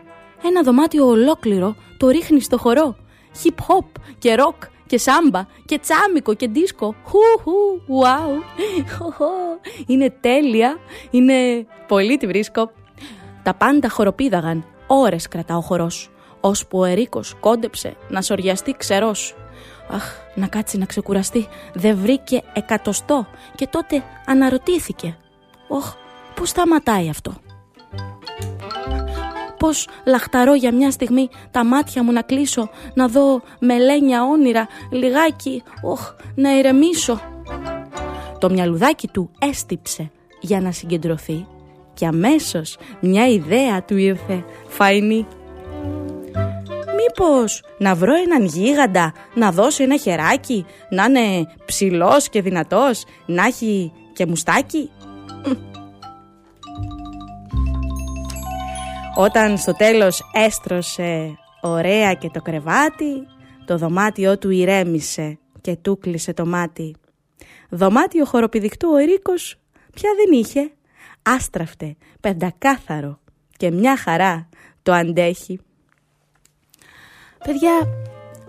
Ένα 0.42 0.62
δωμάτιο 0.62 1.06
ολόκληρο 1.06 1.76
το 1.96 2.08
ρίχνει 2.08 2.40
στο 2.40 2.58
χορό. 2.58 2.96
Hip 3.42 3.56
hop 3.66 3.86
και 4.18 4.36
rock 4.38 4.66
και 4.88 4.98
σάμπα 4.98 5.46
και 5.64 5.78
τσάμικο 5.78 6.34
και 6.34 6.48
δίσκο. 6.48 6.94
Χου 7.04 7.18
χου, 7.42 7.80
wow. 8.02 8.42
Είναι 9.86 10.10
τέλεια, 10.20 10.76
είναι 11.10 11.66
πολύ 11.88 12.16
τη 12.16 12.26
βρίσκω. 12.26 12.70
Τα 13.42 13.54
πάντα 13.54 13.88
χοροπίδαγαν, 13.88 14.64
ώρες 14.86 15.28
κρατά 15.28 15.56
ο 15.56 15.60
χορός, 15.60 16.10
ώσπου 16.40 16.78
ο 16.78 16.84
Ερίκος 16.84 17.34
κόντεψε 17.40 17.96
να 18.08 18.22
σοριαστεί 18.22 18.74
ξερός. 18.78 19.36
Αχ, 19.90 20.14
να 20.34 20.46
κάτσει 20.46 20.78
να 20.78 20.84
ξεκουραστεί, 20.84 21.48
δεν 21.74 21.96
βρήκε 21.96 22.42
εκατοστό 22.52 23.26
και 23.54 23.66
τότε 23.66 24.02
αναρωτήθηκε. 24.26 25.16
Ωχ, 25.68 25.94
πώς 26.34 26.48
σταματάει 26.48 27.08
αυτό; 27.08 27.34
Πώς 29.58 29.88
λαχταρώ 30.06 30.54
για 30.54 30.74
μια 30.74 30.90
στιγμή 30.90 31.28
τα 31.50 31.64
μάτια 31.64 32.02
μου 32.02 32.12
να 32.12 32.22
κλείσω, 32.22 32.70
να 32.94 33.08
δω 33.08 33.42
μελένια 33.60 34.24
όνειρα, 34.24 34.66
λιγάκι, 34.90 35.62
όχ, 35.82 36.14
να 36.34 36.58
ηρεμήσω. 36.58 37.20
Το 38.38 38.50
μυαλουδάκι 38.50 39.08
του 39.08 39.30
έστυψε 39.38 40.10
για 40.40 40.60
να 40.60 40.72
συγκεντρωθεί 40.72 41.46
και 41.94 42.06
αμέσως 42.06 42.76
μια 43.00 43.28
ιδέα 43.28 43.82
του 43.82 43.96
ήρθε 43.96 44.44
φαϊνή. 44.66 45.26
Μήπως 46.96 47.62
να 47.78 47.94
βρω 47.94 48.14
έναν 48.14 48.44
γίγαντα, 48.44 49.12
να 49.34 49.50
δώσω 49.50 49.82
ένα 49.82 49.96
χεράκι, 49.96 50.66
να 50.90 51.04
είναι 51.04 51.46
ψηλός 51.64 52.28
και 52.28 52.42
δυνατός, 52.42 53.04
να 53.26 53.44
έχει 53.44 53.92
και 54.12 54.26
μουστάκι; 54.26 54.90
Όταν 59.20 59.58
στο 59.58 59.72
τέλος 59.72 60.30
έστρωσε 60.32 61.38
ωραία 61.60 62.14
και 62.14 62.30
το 62.30 62.42
κρεβάτι, 62.42 63.26
το 63.64 63.78
δωμάτιό 63.78 64.38
του 64.38 64.50
ηρέμησε 64.50 65.38
και 65.60 65.76
του 65.76 65.98
κλείσε 65.98 66.32
το 66.32 66.46
μάτι. 66.46 66.94
Δωμάτιο 67.68 68.24
χοροπηδικτού 68.24 68.88
ο 68.92 68.96
Ερίκος 68.96 69.56
πια 69.94 70.10
δεν 70.16 70.38
είχε. 70.38 70.70
Άστραφτε, 71.22 71.96
πεντακάθαρο 72.20 73.18
και 73.56 73.70
μια 73.70 73.96
χαρά 73.96 74.48
το 74.82 74.92
αντέχει. 74.92 75.60
Παιδιά, 77.44 77.72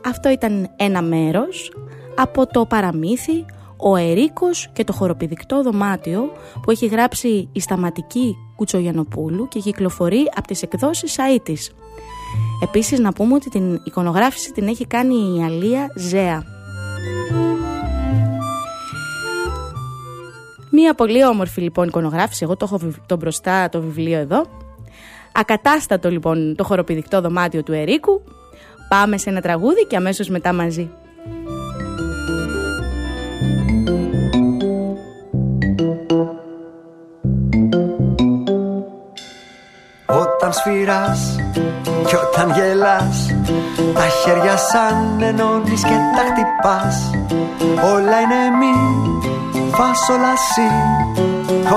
αυτό 0.05 0.29
ήταν 0.29 0.73
ένα 0.75 1.01
μέρος 1.01 1.73
από 2.15 2.47
το 2.47 2.65
παραμύθι 2.65 3.45
«Ο 3.81 3.95
Ερίκος 3.95 4.69
και 4.73 4.83
το 4.83 4.93
χοροπηδικτό 4.93 5.61
δωμάτιο» 5.61 6.31
που 6.61 6.71
έχει 6.71 6.85
γράψει 6.85 7.49
η 7.51 7.59
σταματική 7.59 8.35
Κουτσογιανοπούλου 8.55 9.47
και 9.47 9.59
κυκλοφορεί 9.59 10.31
από 10.35 10.47
τις 10.47 10.61
εκδόσεις 10.61 11.19
ΑΕΤΙΣ. 11.19 11.71
Επίσης 12.63 12.99
να 12.99 13.13
πούμε 13.13 13.33
ότι 13.33 13.49
την 13.49 13.79
εικονογράφηση 13.83 14.51
την 14.51 14.67
έχει 14.67 14.85
κάνει 14.87 15.15
η 15.15 15.43
Αλία 15.43 15.87
Ζέα. 15.95 16.43
Μία 20.71 20.93
πολύ 20.93 21.25
όμορφη 21.25 21.61
λοιπόν 21.61 21.87
εικονογράφηση, 21.87 22.43
εγώ 22.43 22.57
το 22.57 22.69
έχω 22.71 22.91
το 23.05 23.17
μπροστά 23.17 23.69
το 23.69 23.81
βιβλίο 23.81 24.19
εδώ. 24.19 24.45
Ακατάστατο 25.31 26.09
λοιπόν 26.09 26.55
το 26.55 26.63
χοροπηδικτό 26.63 27.21
δωμάτιο 27.21 27.63
του 27.63 27.73
Ερίκου. 27.73 28.21
Πάμε 28.89 29.17
σε 29.17 29.29
ένα 29.29 29.41
τραγούδι 29.41 29.85
και 29.85 29.95
αμέσως 29.95 30.29
μετά 30.29 30.53
μαζί. 30.53 30.89
Όταν 40.41 40.53
σφυράς 40.53 41.35
και 42.07 42.15
όταν 42.15 42.51
γελάς 42.51 43.25
Τα 43.93 44.07
χέρια 44.23 44.57
σαν 44.57 45.21
ενώνεις 45.21 45.81
και 45.81 45.97
τα 46.15 46.23
χτυπάς. 46.29 47.11
Όλα 47.93 48.19
είναι 48.19 48.57
μη, 48.59 48.75
φάσολα 49.71 50.33
σι 50.51 50.69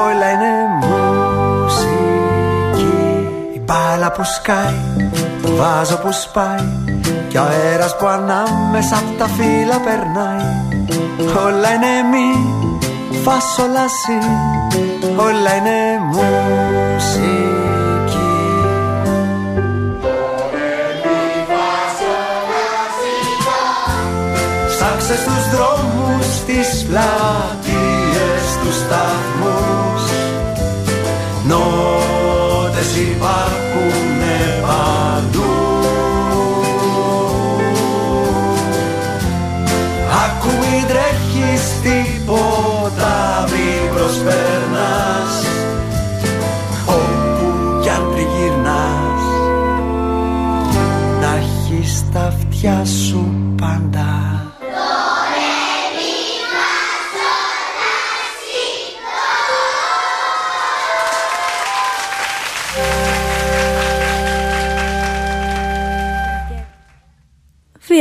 Όλα 0.06 0.30
είναι 0.30 0.54
μουσική. 1.62 2.00
Η 3.54 3.60
μπάλα 3.64 4.12
που 4.12 4.24
σκάει, 4.24 5.10
το 5.42 5.48
βάζο 5.56 5.96
που 5.98 6.12
σπάει 6.12 6.68
Και 7.28 7.38
ο 7.38 7.42
αέρας 7.42 7.96
που 7.96 8.06
ανάμεσα 8.06 8.96
απ' 8.96 9.18
τα 9.18 9.26
φύλλα 9.26 9.78
περνάει. 9.84 10.50
Όλα 11.46 11.72
είναι 11.72 11.94
μη, 12.10 12.28
φάσολα 13.24 13.88
σι 13.88 14.18
Όλα 15.16 15.54
είναι 15.56 16.00
μουσική 16.06 16.41
δρόμους, 26.52 26.66
στις 26.66 26.84
πλατείες, 26.84 28.44
τους 28.62 28.76
σταθμούς. 28.76 30.02
Νότες 31.46 32.96
υπάρχουνε 32.96 34.38
παντού. 34.62 35.50
Άκου 40.24 40.48
μην 40.60 40.86
τρέχεις 40.88 41.62
τίποτα 41.82 43.44
μη 43.50 43.88
προσπέρνας 43.94 44.51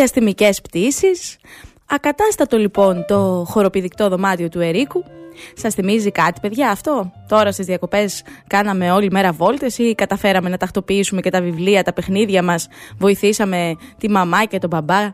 διαστημικές 0.01 0.61
πτήσεις. 0.61 1.37
Ακατάστατο 1.85 2.57
λοιπόν 2.57 3.05
το 3.07 3.45
χοροπηδικτό 3.47 4.09
δωμάτιο 4.09 4.49
του 4.49 4.59
Ερίκου. 4.59 5.03
Σας 5.53 5.73
θυμίζει 5.73 6.11
κάτι, 6.11 6.39
παιδιά, 6.39 6.69
αυτό; 6.69 7.11
Τώρα 7.27 7.51
στις 7.51 7.65
διακοπές 7.65 8.23
κάναμε 8.47 8.91
όλη 8.91 9.11
μέρα 9.11 9.31
βόλτες 9.31 9.77
ή 9.77 9.95
καταφέραμε 9.95 10.49
να 10.49 10.57
τακτοποιήσουμε 10.57 11.21
και 11.21 11.29
τα 11.29 11.41
βιβλία, 11.41 11.83
τα 11.83 11.93
παιχνίδια 11.93 12.43
μας, 12.43 12.67
βοηθήσαμε 12.97 13.75
τη 13.97 14.09
μαμά 14.09 14.45
και 14.45 14.57
τον 14.57 14.69
μπαμπά; 14.69 15.01
Ε, 15.01 15.13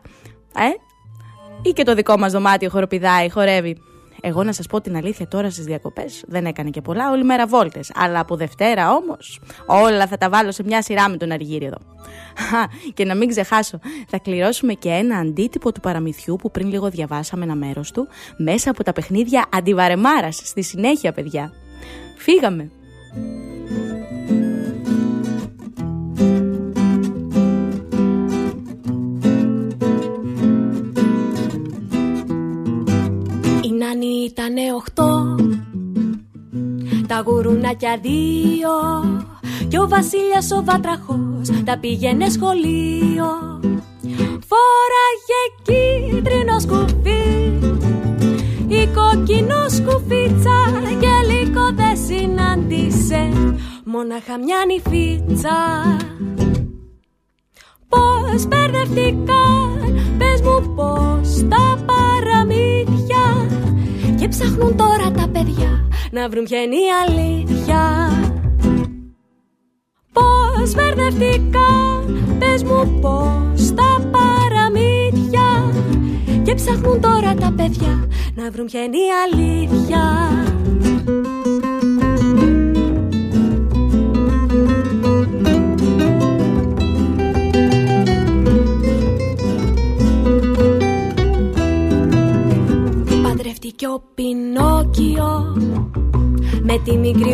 ή 1.62 1.70
και 1.70 1.82
το 1.82 1.94
δικό 1.94 2.18
μας 2.18 2.32
δωμάτιο 2.32 2.70
χοροπηδάει, 2.70 3.30
χορεύει; 3.30 3.76
Εγώ 4.22 4.42
να 4.42 4.52
σας 4.52 4.66
πω 4.66 4.80
την 4.80 4.96
αλήθεια 4.96 5.28
τώρα 5.28 5.50
στις 5.50 5.64
διακοπές 5.64 6.24
δεν 6.26 6.46
έκανε 6.46 6.70
και 6.70 6.80
πολλά, 6.80 7.10
όλη 7.10 7.24
μέρα 7.24 7.46
βόλτες. 7.46 7.90
Αλλά 7.94 8.20
από 8.20 8.36
Δευτέρα 8.36 8.94
όμως 8.94 9.40
όλα 9.66 10.06
θα 10.06 10.16
τα 10.16 10.28
βάλω 10.28 10.52
σε 10.52 10.62
μια 10.62 10.82
σειρά 10.82 11.08
με 11.08 11.16
τον 11.16 11.32
Αργύριο 11.32 11.66
εδώ. 11.66 11.78
και 12.94 13.04
να 13.04 13.14
μην 13.14 13.28
ξεχάσω, 13.28 13.78
θα 14.08 14.18
κληρώσουμε 14.18 14.72
και 14.72 14.88
ένα 14.88 15.16
αντίτυπο 15.16 15.72
του 15.72 15.80
παραμυθιού 15.80 16.36
που 16.36 16.50
πριν 16.50 16.68
λίγο 16.68 16.88
διαβάσαμε 16.90 17.44
ένα 17.44 17.54
μέρος 17.54 17.92
του 17.92 18.08
μέσα 18.36 18.70
από 18.70 18.82
τα 18.84 18.92
παιχνίδια 18.92 19.44
αντιβαρεμάρας. 19.52 20.40
Στη 20.44 20.62
συνέχεια, 20.62 21.12
παιδιά. 21.12 21.52
Φύγαμε. 22.16 22.70
Νάνι 33.88 34.24
ήτανε 34.24 34.60
οχτώ. 34.74 35.36
Τα 37.06 37.22
γουρουνάκια 37.26 37.98
δύο 38.02 38.70
Κι 39.68 39.78
ο 39.78 39.88
βασίλιας 39.88 40.50
ο 40.50 40.62
βάτραχος 40.64 41.64
Τα 41.64 41.78
πήγαινε 41.78 42.28
σχολείο. 42.28 43.60
Φόραγε 44.48 45.42
κίτρινο 45.62 46.58
σκουφί 46.60 47.52
Η 48.68 48.88
κόκκινο 48.94 49.68
σκουφίτσα 49.68 50.58
Και 51.00 51.32
λίγο 51.32 51.72
δεν 51.74 51.96
συνάντησε. 52.06 53.28
Μόναχα 53.84 54.38
μια 54.38 54.58
νυφίτσα 54.66 55.58
Πώς 57.88 58.46
μπερδευτήκαν 58.46 60.00
Πες 60.18 60.40
μου 60.40 60.74
πώς 60.74 61.46
τα 61.48 61.84
παραμύθια 61.86 62.78
και 64.18 64.28
ψάχνουν 64.28 64.76
τώρα 64.76 65.10
τα 65.10 65.28
παιδιά 65.32 65.88
να 66.10 66.28
βρουν 66.28 66.44
ποια 66.44 66.62
είναι 66.62 66.74
η 66.74 66.88
αλήθεια. 67.06 68.10
Πώς 70.12 70.74
μπερδευτήκαν, 70.74 72.36
πες 72.38 72.62
μου 72.62 72.98
πώς 73.00 73.74
τα 73.74 74.10
παραμύθια. 74.10 75.72
Και 76.42 76.54
ψάχνουν 76.54 77.00
τώρα 77.00 77.34
τα 77.34 77.52
παιδιά 77.56 78.08
να 78.34 78.50
βρουν 78.50 78.66
ποια 78.66 78.82
είναι 78.82 78.96
η 78.96 79.10
αλήθεια 79.24 80.28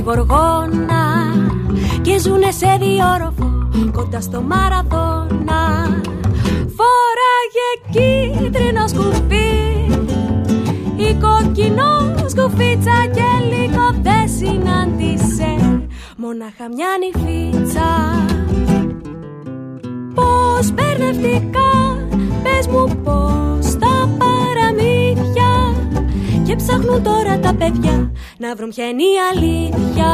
γοργόνα 0.01 1.05
Και 2.03 2.19
ζουνε 2.19 2.51
σε 2.51 2.79
διόροφο 2.81 3.69
κοντά 3.93 4.21
στο 4.21 4.43
Μαραδόνα. 4.43 5.63
Φοράγε 6.77 7.69
κίτρινο 7.91 8.89
σκουφί 8.89 9.53
Η 10.97 11.15
κοκκινό 11.15 12.15
σκουφίτσα 12.27 13.07
και 13.15 13.29
λίγο 13.51 13.95
δεν 14.03 14.29
συνάντησε 14.39 15.83
Μονάχα 16.17 16.69
μια 16.75 16.89
νυφίτσα. 17.01 17.89
Πώς 20.15 20.73
μπερδευτικά 20.73 21.73
Πες 22.43 22.67
μου 22.67 23.01
πώς 23.03 23.79
τα 23.79 24.09
παραμύθια 24.19 25.75
Και 26.45 26.57
ψάχνουν 26.57 27.03
τώρα 27.03 27.39
τα 27.39 27.55
παιδιά 27.55 28.13
Να 28.49 28.55
βρουν 28.55 28.69
ποια 28.69 28.89
είναι 28.89 29.03
η 29.03 29.17
αλήθεια. 29.33 30.13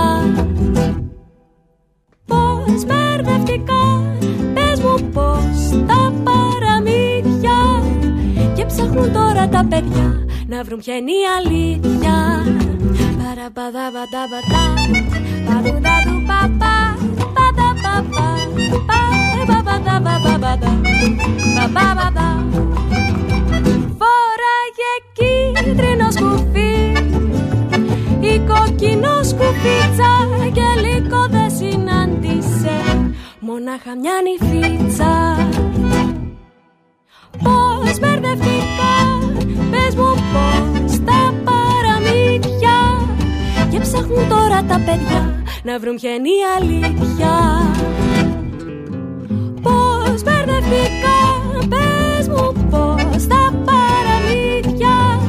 Πώς 2.27 2.85
μπερδευτικά 2.87 4.15
Πες 4.55 4.81
μου 4.81 5.11
πώς 5.13 5.85
τα 5.87 6.13
παραμύθια. 6.25 7.83
Και 8.55 8.65
ψάχνουν 8.65 9.13
τώρα 9.13 9.49
τα 9.49 9.67
παιδιά 9.69 10.27
Να 10.47 10.63
βρουν 10.63 10.79
ποια 10.79 10.97
είναι 10.97 11.11
η 11.11 11.25
αλήθεια. 11.39 12.45
Παραπαδαβανταβατά 13.19 14.65
Παδουδαδου 15.47 16.23
παπά 16.27 16.97
Παδαπαπά 17.35 18.29
Φοράγε 23.99 24.93
κίτρινο 25.13 25.30
Η 28.51 28.53
κοκκινό 28.53 29.23
σκουφίτσα 29.23 30.13
Και 30.53 30.81
λίγο 30.81 31.27
δεν 31.31 31.51
συνάντησε. 31.51 32.77
Μονάχα 33.41 33.93
μια 34.01 34.13
νυφίτσα. 34.27 35.37
Πώς 37.43 37.99
μπερδευτικά 37.99 38.95
Πες 39.71 39.95
μου 39.95 40.15
πώς 40.33 40.99
τα 41.05 41.35
παραμύθια. 41.45 42.79
Και 43.71 43.79
ψάχνουν 43.79 44.29
τώρα 44.29 44.63
τα 44.69 44.81
παιδιά 44.85 45.43
Να 45.63 45.79
βρουν 45.79 45.97
ποια 45.97 46.15
είναι 46.15 46.29
η 46.29 46.43
αλήθεια. 46.57 47.33
Πώς 49.63 50.23
μπερδευτικά 50.23 51.19
Πες 51.69 52.29
μου 52.29 52.69
πώς 52.71 53.27
τα 53.27 53.53
παραμύθια. 53.65 55.21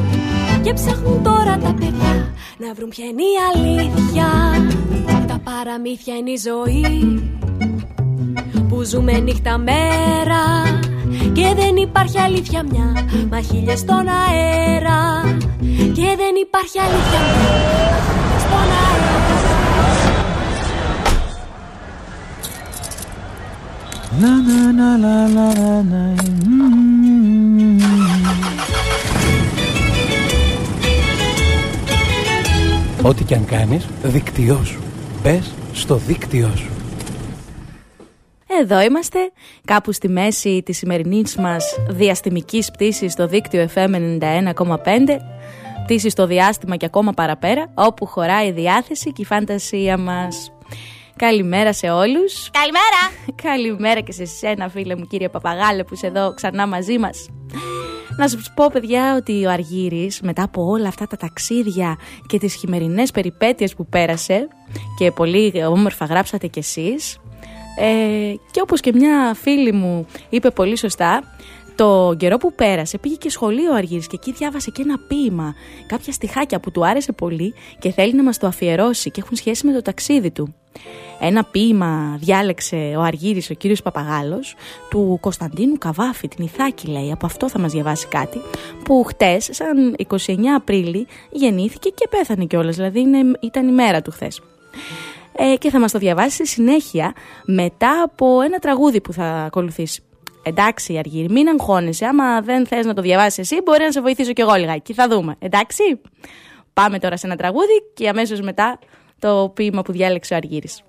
Και 0.61 0.73
ψάχνουν 0.73 1.23
τώρα 1.23 1.57
τα 1.57 1.73
παιδιά 1.79 1.90
Να 2.67 2.73
βρουν 2.73 2.89
ποια 2.89 3.05
είναι 3.05 3.21
η 3.21 3.35
αλήθεια. 3.53 4.27
Τα 5.27 5.39
παραμύθια 5.43 6.15
είναι 6.15 6.31
η 6.31 6.37
ζωή. 6.37 6.85
Που 8.69 8.83
ζούμε 8.83 9.19
νύχτα 9.19 9.57
μέρα. 9.57 10.43
Και 11.33 11.53
δεν 11.55 11.75
υπάρχει 11.75 12.19
αλήθεια 12.19 12.63
μια. 12.63 13.07
Μα 13.31 13.41
χίλιες 13.41 13.79
στον 13.79 14.07
αέρα. 14.07 15.21
Και 15.93 16.15
δεν 16.21 16.33
υπάρχει 16.45 16.79
αλήθεια 16.79 17.19
μια. 17.29 17.51
Μα 17.91 17.99
χίλιες 18.07 18.41
στον 18.41 18.69
αέρα. 18.81 19.11
Να 24.19 24.31
να 24.41 24.71
να 24.71 24.97
να 24.97 25.27
να 25.27 25.83
να 25.83 27.00
Ό,τι 33.03 33.23
και 33.23 33.35
αν 33.35 33.45
κάνεις, 33.45 33.87
δίκτυό 34.03 34.63
σου. 34.63 34.81
Μπες 35.21 35.53
στο 35.73 35.95
δίκτυό 35.95 36.51
σου. 36.55 36.69
Εδώ 38.61 38.81
είμαστε, 38.81 39.19
κάπου 39.65 39.91
στη 39.91 40.09
μέση 40.09 40.61
της 40.65 40.77
σημερινής 40.77 41.35
μας 41.35 41.77
διαστημικής 41.89 42.71
πτήσης 42.71 43.11
στο 43.11 43.27
δίκτυο 43.27 43.69
FM 43.75 43.95
91,5 43.95 45.19
πτήση 45.83 46.09
στο 46.09 46.27
διάστημα 46.27 46.75
και 46.75 46.85
ακόμα 46.85 47.11
παραπέρα, 47.11 47.71
όπου 47.73 48.05
χωράει 48.05 48.47
η 48.47 48.51
διάθεση 48.51 49.11
και 49.11 49.21
η 49.21 49.25
φαντασία 49.25 49.97
μας. 49.97 50.51
Καλημέρα 51.15 51.73
σε 51.73 51.89
όλους. 51.89 52.49
Καλημέρα! 52.51 53.33
Καλημέρα 53.43 53.99
και 53.99 54.11
σε 54.11 54.25
σένα 54.25 54.69
φίλε 54.69 54.95
μου 54.95 55.05
κύριε 55.05 55.29
Παπαγάλε 55.29 55.83
που 55.83 55.93
είσαι 55.93 56.07
εδώ 56.07 56.33
ξανά 56.33 56.67
μαζί 56.67 56.97
μας. 56.97 57.29
Να 58.17 58.27
σας 58.27 58.51
πω 58.55 58.69
παιδιά 58.71 59.15
ότι 59.15 59.45
ο 59.45 59.49
Αργύρης 59.49 60.21
μετά 60.21 60.43
από 60.43 60.65
όλα 60.65 60.87
αυτά 60.87 61.07
τα 61.07 61.17
ταξίδια 61.17 61.97
και 62.27 62.37
τις 62.37 62.53
χειμερινές 62.53 63.11
περιπέτειες 63.11 63.75
που 63.75 63.85
πέρασε 63.85 64.47
και 64.97 65.11
πολύ 65.11 65.63
όμορφα 65.65 66.05
γράψατε 66.05 66.47
κι 66.47 66.59
εσείς 66.59 67.19
ε, 67.79 68.33
και 68.51 68.61
όπως 68.61 68.79
και 68.79 68.91
μια 68.93 69.33
φίλη 69.33 69.71
μου 69.71 70.05
είπε 70.29 70.49
πολύ 70.49 70.77
σωστά 70.77 71.23
το 71.75 72.15
καιρό 72.17 72.37
που 72.37 72.53
πέρασε 72.53 72.97
πήγε 72.97 73.15
και 73.15 73.29
σχολείο 73.29 73.71
ο 73.71 73.75
Αργύρης 73.75 74.07
και 74.07 74.15
εκεί 74.19 74.31
διάβασε 74.31 74.71
και 74.71 74.81
ένα 74.81 74.99
ποίημα, 75.07 75.53
κάποια 75.87 76.13
στιχάκια 76.13 76.59
που 76.59 76.71
του 76.71 76.85
άρεσε 76.85 77.11
πολύ 77.11 77.53
και 77.79 77.91
θέλει 77.91 78.13
να 78.13 78.23
μας 78.23 78.37
το 78.37 78.47
αφιερώσει 78.47 79.11
και 79.11 79.21
έχουν 79.23 79.35
σχέση 79.35 79.65
με 79.67 79.73
το 79.73 79.81
ταξίδι 79.81 80.31
του. 80.31 80.55
Ένα 81.19 81.43
ποίημα 81.43 82.17
διάλεξε 82.19 82.93
ο 82.97 83.01
Αργύρης, 83.01 83.49
ο 83.49 83.53
κύριος 83.53 83.81
Παπαγάλος, 83.81 84.55
του 84.89 85.17
Κωνσταντίνου 85.21 85.77
Καβάφη, 85.77 86.27
την 86.27 86.45
Ιθάκη 86.45 86.87
λέει, 86.87 87.11
από 87.11 87.25
αυτό 87.25 87.49
θα 87.49 87.59
μας 87.59 87.71
διαβάσει 87.71 88.07
κάτι, 88.07 88.41
που 88.83 89.03
χτες, 89.03 89.49
σαν 89.51 89.95
29 89.97 90.55
Απρίλη, 90.55 91.07
γεννήθηκε 91.31 91.89
και 91.89 92.07
πέθανε 92.09 92.45
κιόλας, 92.45 92.75
δηλαδή 92.75 92.99
είναι, 92.99 93.17
ήταν 93.39 93.67
η 93.67 93.71
μέρα 93.71 94.01
του 94.01 94.11
χθες. 94.11 94.41
Ε, 95.35 95.55
και 95.55 95.69
θα 95.69 95.79
μας 95.79 95.91
το 95.91 95.99
διαβάσει 95.99 96.35
στη 96.35 96.47
συνέχεια 96.47 97.13
μετά 97.45 98.01
από 98.03 98.41
ένα 98.41 98.59
τραγούδι 98.59 99.01
που 99.01 99.13
θα 99.13 99.25
ακολουθήσει. 99.25 100.03
Εντάξει, 100.43 100.97
Αργύρη, 100.97 101.29
μην 101.29 101.47
αγχώνεσαι. 101.47 102.05
Άμα 102.05 102.41
δεν 102.41 102.67
θες 102.67 102.85
να 102.85 102.93
το 102.93 103.01
διαβάσεις 103.01 103.37
εσύ, 103.37 103.61
μπορεί 103.61 103.83
να 103.83 103.91
σε 103.91 104.01
βοηθήσω 104.01 104.33
κι 104.33 104.41
εγώ 104.41 104.53
λιγάκι. 104.53 104.93
Θα 104.93 105.07
δούμε. 105.07 105.35
Εντάξει. 105.39 105.83
Πάμε 106.73 106.99
τώρα 106.99 107.17
σε 107.17 107.27
ένα 107.27 107.35
τραγούδι 107.35 107.83
και 107.93 108.09
αμέσως 108.09 108.41
μετά 108.41 108.79
το 109.21 109.51
ποίημα 109.53 109.81
που 109.81 109.91
διάλεξε 109.91 110.33
ο 110.33 110.37
Αργύρης. 110.37 110.81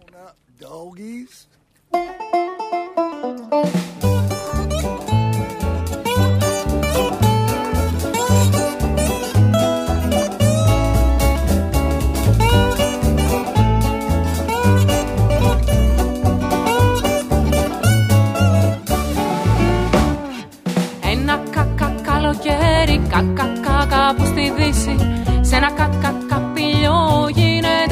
Ένα 21.11 21.43
κακά 21.51 21.95
καλοκαίρι, 22.03 23.01
κακά 23.09 23.53
κακά 23.63 24.15
που 24.17 24.25
στη 24.25 24.53
δύση 24.57 24.97
Σε 25.41 25.57
ένα 25.57 25.71
κακά 25.71 26.13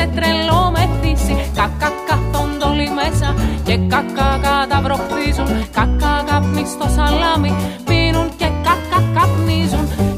καπηλιό 0.00 0.06
γίνεται 0.06 0.20
τρελό 0.20 0.70
με 0.70 0.88
θύση 1.02 1.50
Κακά 1.54 1.92
καθόνται 2.06 2.64
όλοι 2.64 2.88
μέσα 2.90 3.34
και 3.64 3.76
κακά 3.76 4.40
καταβροχθίζουν 4.42 5.68
Κακά 5.72 6.24
καπνί 6.26 6.64
στο 6.66 6.88
σαλάμι 6.96 7.54
πίνουν 7.84 8.28
και 8.36 8.48
κακά 8.64 9.02
καπνίζουν 9.14 10.09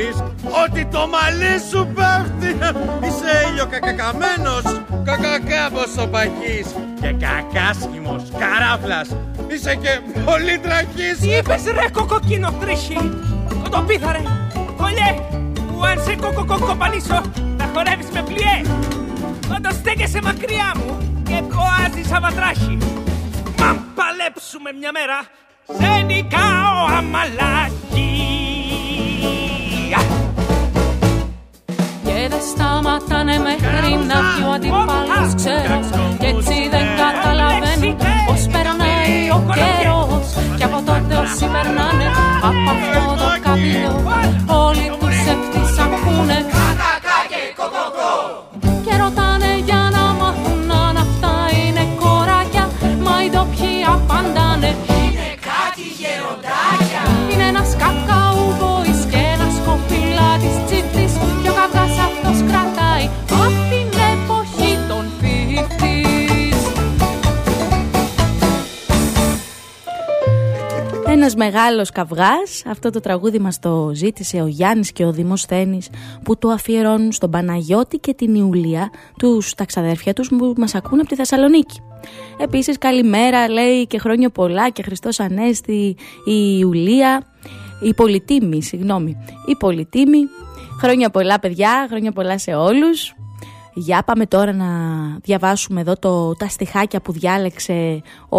καταλάβεις 0.00 0.22
ότι 0.64 0.86
το 0.86 1.08
μαλλί 1.08 1.54
σου 1.70 1.92
πέφτει. 1.94 2.58
Είσαι 3.06 3.48
ήλιο 3.50 3.66
κακακαμένος, 3.66 4.62
κακακάμπος 5.04 5.96
ο 5.98 6.08
παχής 6.08 6.66
και 7.00 7.14
κακάσχημος, 7.26 8.22
καράφλας. 8.38 9.08
Είσαι 9.48 9.74
και 9.74 10.00
πολύ 10.24 10.58
τραχής 10.58 11.18
Τι 11.20 11.28
είπες 11.28 11.64
ρε 11.64 11.90
κοκοκίνο 11.92 12.52
τρίχη 12.60 12.98
Το 13.70 13.80
πίθαρε, 13.86 14.22
κολλιέ. 14.76 15.12
Που 15.68 15.84
αν 15.84 16.02
σε 16.02 16.16
κοκοκοκοπανίσω 16.16 17.22
θα 17.58 17.70
χορεύεις 17.74 18.10
με 18.12 18.22
πλιέ 18.22 18.56
Όταν 19.56 19.72
στέκεσαι 19.72 20.20
μακριά 20.22 20.72
μου 20.76 20.98
και 21.24 21.42
κοάζεις 21.54 22.12
αβατράχη 22.12 22.78
Μα 23.58 23.84
παλέψουμε 23.94 24.72
μια 24.78 24.90
μέρα 24.92 25.18
σε 25.78 26.02
νικάω 26.02 26.96
αμαλάκι 26.98 27.79
δεν 32.32 32.42
σταματάνε 32.50 33.36
μέχρι 33.48 33.90
να 34.10 34.16
βγει 34.26 34.42
ο 34.48 34.52
αντιπάλος 34.56 35.30
ξέρω. 35.40 35.76
Κι 36.20 36.26
έτσι 36.32 36.56
δεν 36.74 36.86
καταλαβαίνουν 37.02 37.96
πως 38.26 38.42
περνάει 38.52 39.16
ο 39.36 39.38
καιρός. 39.58 40.26
Κι 40.58 40.64
από 40.68 40.78
τότε 40.88 41.14
όσοι 41.22 41.46
περνάνε 41.54 42.06
από 42.48 42.68
αυτό 42.74 43.02
το 43.22 43.28
καπηλό 43.44 43.94
Όλοι 44.66 44.86
τους 45.00 45.18
ευτύς 45.32 45.72
ακούνε 45.84 46.38
Ένας 71.22 71.34
μεγάλος 71.34 71.90
καυγάς, 71.90 72.62
αυτό 72.66 72.90
το 72.90 73.00
τραγούδι 73.00 73.38
μας 73.38 73.58
το 73.58 73.90
ζήτησε 73.94 74.40
ο 74.40 74.46
Γιάννης 74.46 74.92
και 74.92 75.04
ο 75.04 75.12
Δημοσθένης 75.12 75.88
που 76.22 76.38
το 76.38 76.48
αφιερώνουν 76.48 77.12
στον 77.12 77.30
Παναγιώτη 77.30 77.98
και 77.98 78.14
την 78.14 78.34
Ιουλία, 78.34 78.90
τους 79.18 79.54
τα 79.54 79.64
ξαδέρφια 79.64 80.12
τους 80.12 80.28
που 80.28 80.54
μας 80.56 80.74
ακούν 80.74 81.00
από 81.00 81.08
τη 81.08 81.14
Θεσσαλονίκη. 81.14 81.80
Επίσης 82.38 82.78
καλημέρα 82.78 83.48
λέει 83.48 83.86
και 83.86 83.98
χρόνια 83.98 84.30
πολλά 84.30 84.70
και 84.70 84.82
Χριστός 84.82 85.20
Ανέστη 85.20 85.96
η 86.24 86.56
Ιουλία, 86.58 87.22
η 87.82 87.94
Πολυτήμη, 87.94 88.62
συγγνώμη, 88.62 89.16
η 89.46 89.56
Πολυτήμη. 89.56 90.18
Χρόνια 90.80 91.10
πολλά 91.10 91.38
παιδιά, 91.38 91.86
χρόνια 91.90 92.12
πολλά 92.12 92.38
σε 92.38 92.54
όλους. 92.54 93.14
Για 93.74 94.02
πάμε 94.02 94.26
τώρα 94.26 94.52
να 94.52 94.66
διαβάσουμε 95.22 95.80
εδώ 95.80 95.96
το, 95.96 96.34
τα 96.34 96.48
στιχάκια 96.48 97.00
που 97.00 97.12
διάλεξε 97.12 98.02
ο, 98.28 98.38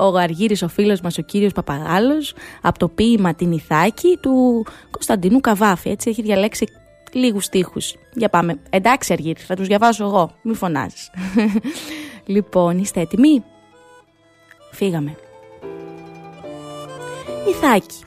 ο 0.00 0.08
Γαργύρης, 0.08 0.62
ο 0.62 0.68
φίλος 0.68 1.00
μας, 1.00 1.18
ο 1.18 1.22
κύριος 1.22 1.52
Παπαγάλος, 1.52 2.34
από 2.62 2.78
το 2.78 2.88
ποίημα 2.88 3.34
«Την 3.34 3.52
Ιθάκη» 3.52 4.18
του 4.22 4.66
Κωνσταντινού 4.90 5.40
Καβάφη. 5.40 5.90
Έτσι 5.90 6.10
έχει 6.10 6.22
διαλέξει 6.22 6.66
λίγους 7.12 7.44
στίχους. 7.44 7.94
Για 8.14 8.28
πάμε. 8.28 8.60
Εντάξει 8.70 9.12
Αργύρης, 9.12 9.46
θα 9.46 9.54
τους 9.54 9.66
διαβάσω 9.66 10.04
εγώ. 10.04 10.30
Μη 10.42 10.54
φωνάζεις. 10.54 11.10
λοιπόν, 12.34 12.78
είστε 12.78 13.00
έτοιμοι; 13.00 13.44
Φύγαμε. 14.72 15.16
Ιθάκη. 17.48 18.04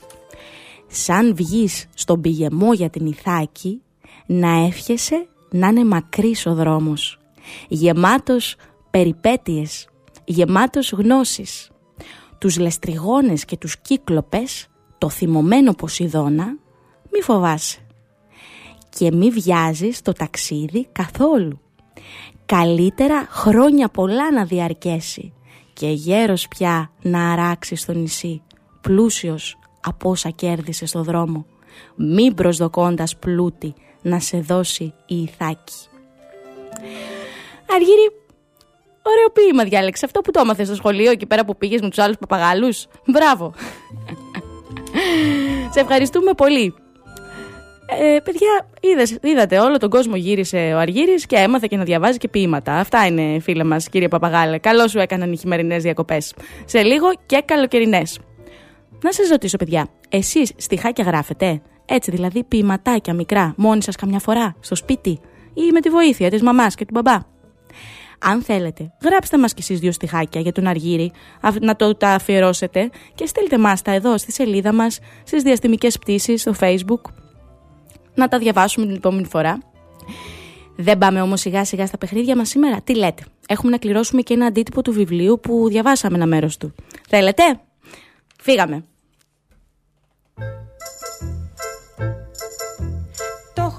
Σαν 0.86 1.34
βγεις 1.34 1.86
στον 1.94 2.20
πηγεμό 2.20 2.72
για 2.72 2.90
την 2.90 3.06
Ιθάκη, 3.06 3.82
να 4.26 4.64
εύχεσαι 4.66 5.26
να 5.50 5.66
είναι 5.66 5.84
μακρύς 5.84 6.46
ο 6.46 6.54
δρόμος. 6.54 7.18
Γεμάτος 7.68 8.56
περιπέτειες, 8.90 9.88
γεμάτος 10.24 10.90
γνώσεις. 10.92 11.70
Τους 12.44 12.58
λεστριγόνες 12.58 13.44
και 13.44 13.56
τους 13.56 13.76
κύκλοπες, 13.78 14.66
το 14.98 15.08
θυμωμένο 15.08 15.72
Ποσειδώνα, 15.72 16.44
μη 17.12 17.22
φοβάσαι. 17.22 17.78
Και 18.88 19.12
μη 19.12 19.30
βιάζεις 19.30 20.02
το 20.02 20.12
ταξίδι 20.12 20.88
καθόλου. 20.92 21.60
Καλύτερα 22.46 23.26
χρόνια 23.30 23.88
πολλά 23.88 24.32
να 24.32 24.44
διαρκέσει 24.44 25.32
και 25.72 25.88
γέρος 25.88 26.48
πια 26.48 26.90
να 27.02 27.32
αράξεις 27.32 27.80
στο 27.80 27.92
νησί, 27.92 28.42
πλούσιος 28.80 29.58
από 29.80 30.10
όσα 30.10 30.30
κέρδισε 30.30 30.86
στο 30.86 31.02
δρόμο. 31.02 31.46
Μην 31.96 32.34
προσδοκώντας 32.34 33.16
πλούτη 33.16 33.74
να 34.02 34.20
σε 34.20 34.40
δώσει 34.40 34.94
η 35.06 35.22
Ιθάκη. 35.22 35.88
Αργύρι, 37.74 38.23
ωραίο 39.12 39.30
ποίημα 39.32 39.64
διάλεξε. 39.64 40.04
Αυτό 40.04 40.20
που 40.20 40.30
το 40.30 40.40
έμαθες 40.40 40.66
στο 40.66 40.76
σχολείο 40.76 41.10
εκεί 41.10 41.26
πέρα 41.26 41.44
που 41.44 41.56
πήγες 41.56 41.80
με 41.80 41.88
τους 41.88 41.98
άλλους 41.98 42.16
παπαγάλους. 42.16 42.86
Μπράβο. 43.06 43.54
σε 45.74 45.80
ευχαριστούμε 45.80 46.32
πολύ. 46.32 46.74
Ε, 47.86 48.18
παιδιά, 48.24 48.68
είδες, 48.80 49.18
είδατε, 49.22 49.58
όλο 49.58 49.76
τον 49.76 49.90
κόσμο 49.90 50.16
γύρισε 50.16 50.72
ο 50.74 50.78
Αργύρης 50.78 51.26
και 51.26 51.36
έμαθε 51.36 51.66
και 51.70 51.76
να 51.76 51.84
διαβάζει 51.84 52.18
και 52.18 52.28
ποίηματα. 52.28 52.72
Αυτά 52.72 53.06
είναι, 53.06 53.38
φίλε 53.40 53.64
μας, 53.64 53.88
κύριε 53.88 54.08
Παπαγάλε. 54.08 54.58
Καλό 54.58 54.88
σου 54.88 54.98
έκαναν 54.98 55.32
οι 55.32 55.36
χειμερινές 55.36 55.82
διακοπές. 55.82 56.34
Σε 56.64 56.82
λίγο 56.82 57.06
και 57.26 57.42
καλοκαιρινές. 57.44 58.18
Να 59.02 59.12
σας 59.12 59.28
ρωτήσω, 59.28 59.56
παιδιά, 59.56 59.88
εσείς 60.08 60.52
στιχάκια 60.56 61.04
γράφετε; 61.04 61.62
Έτσι 61.84 62.10
δηλαδή, 62.10 62.44
ποιηματάκια 62.44 63.14
μικρά, 63.14 63.54
μόνοι 63.56 63.82
σας 63.82 63.96
καμιά 63.96 64.18
φορά, 64.18 64.56
στο 64.60 64.74
σπίτι; 64.74 65.20
Ή 65.54 65.70
με 65.72 65.80
τη 65.80 65.88
βοήθεια 65.88 66.30
της 66.30 66.42
μαμάς 66.42 66.74
και 66.74 66.84
του 66.84 66.90
μπαμπά; 66.94 67.18
Αν 68.18 68.42
θέλετε, 68.42 68.92
γράψτε 69.02 69.38
μας 69.38 69.54
κι 69.54 69.60
εσείς 69.60 69.78
δύο 69.78 69.92
στιχάκια 69.92 70.40
για 70.40 70.52
τον 70.52 70.66
Αργύρι, 70.66 71.12
να 71.60 71.76
το 71.76 71.94
τα 71.94 72.08
αφιερώσετε 72.08 72.90
και 73.14 73.26
στείλτε 73.26 73.58
μας 73.58 73.82
τα 73.82 73.92
εδώ 73.92 74.18
στη 74.18 74.32
σελίδα 74.32 74.72
μας, 74.72 74.98
στις 75.24 75.42
διαστημικές 75.42 75.98
πτήσεις, 75.98 76.40
στο 76.40 76.54
facebook, 76.60 77.10
να 78.14 78.28
τα 78.28 78.38
διαβάσουμε 78.38 78.86
την 78.86 78.94
επόμενη 78.94 79.26
φορά. 79.26 79.58
Δεν 80.76 80.98
πάμε 80.98 81.20
όμως 81.20 81.40
σιγά 81.40 81.64
σιγά 81.64 81.86
στα 81.86 81.98
παιχνίδια 81.98 82.36
μας 82.36 82.48
σήμερα. 82.48 82.80
Τι 82.84 82.96
λέτε, 82.96 83.22
έχουμε 83.48 83.70
να 83.70 83.78
κληρώσουμε 83.78 84.22
και 84.22 84.34
ένα 84.34 84.46
αντίτυπο 84.46 84.82
του 84.82 84.92
βιβλίου 84.92 85.40
που 85.42 85.68
διαβάσαμε 85.68 86.16
ένα 86.16 86.26
μέρος 86.26 86.56
του. 86.56 86.74
Θέλετε; 87.08 87.42
Φύγαμε. 88.40 88.84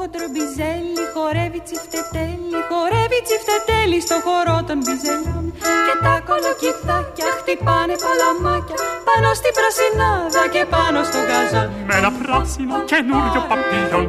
Το 0.06 0.12
χοντρό 0.12 0.28
μπιζέλι 0.34 1.04
χορεύει 1.14 1.62
τσιφτετέλι, 1.68 2.60
χορεύει 2.70 3.20
τσιφτετέλι 3.28 4.00
στο 4.06 4.16
χορό 4.26 4.58
των 4.68 4.78
μπιζελιών. 4.84 5.46
Και 5.86 5.96
τα 6.06 6.16
κολοκυθάκια 6.28 7.30
χτυπάνε 7.38 7.96
παλαμάκια 8.04 8.78
πάνω 9.08 9.30
στην 9.40 9.54
πρασινάδα 9.58 10.44
και 10.54 10.64
πάνω 10.74 11.00
στο 11.10 11.20
γκαζόν. 11.28 11.68
Με 11.88 11.94
ένα 12.00 12.12
πράσινο 12.20 12.76
καινούριο 12.92 13.42
παπίλιον 13.50 14.06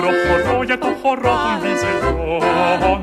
προχωρώ 0.00 0.56
για 0.68 0.78
το 0.84 0.90
χορό 1.00 1.34
των 1.44 1.54
μπιζελιών. 1.60 3.00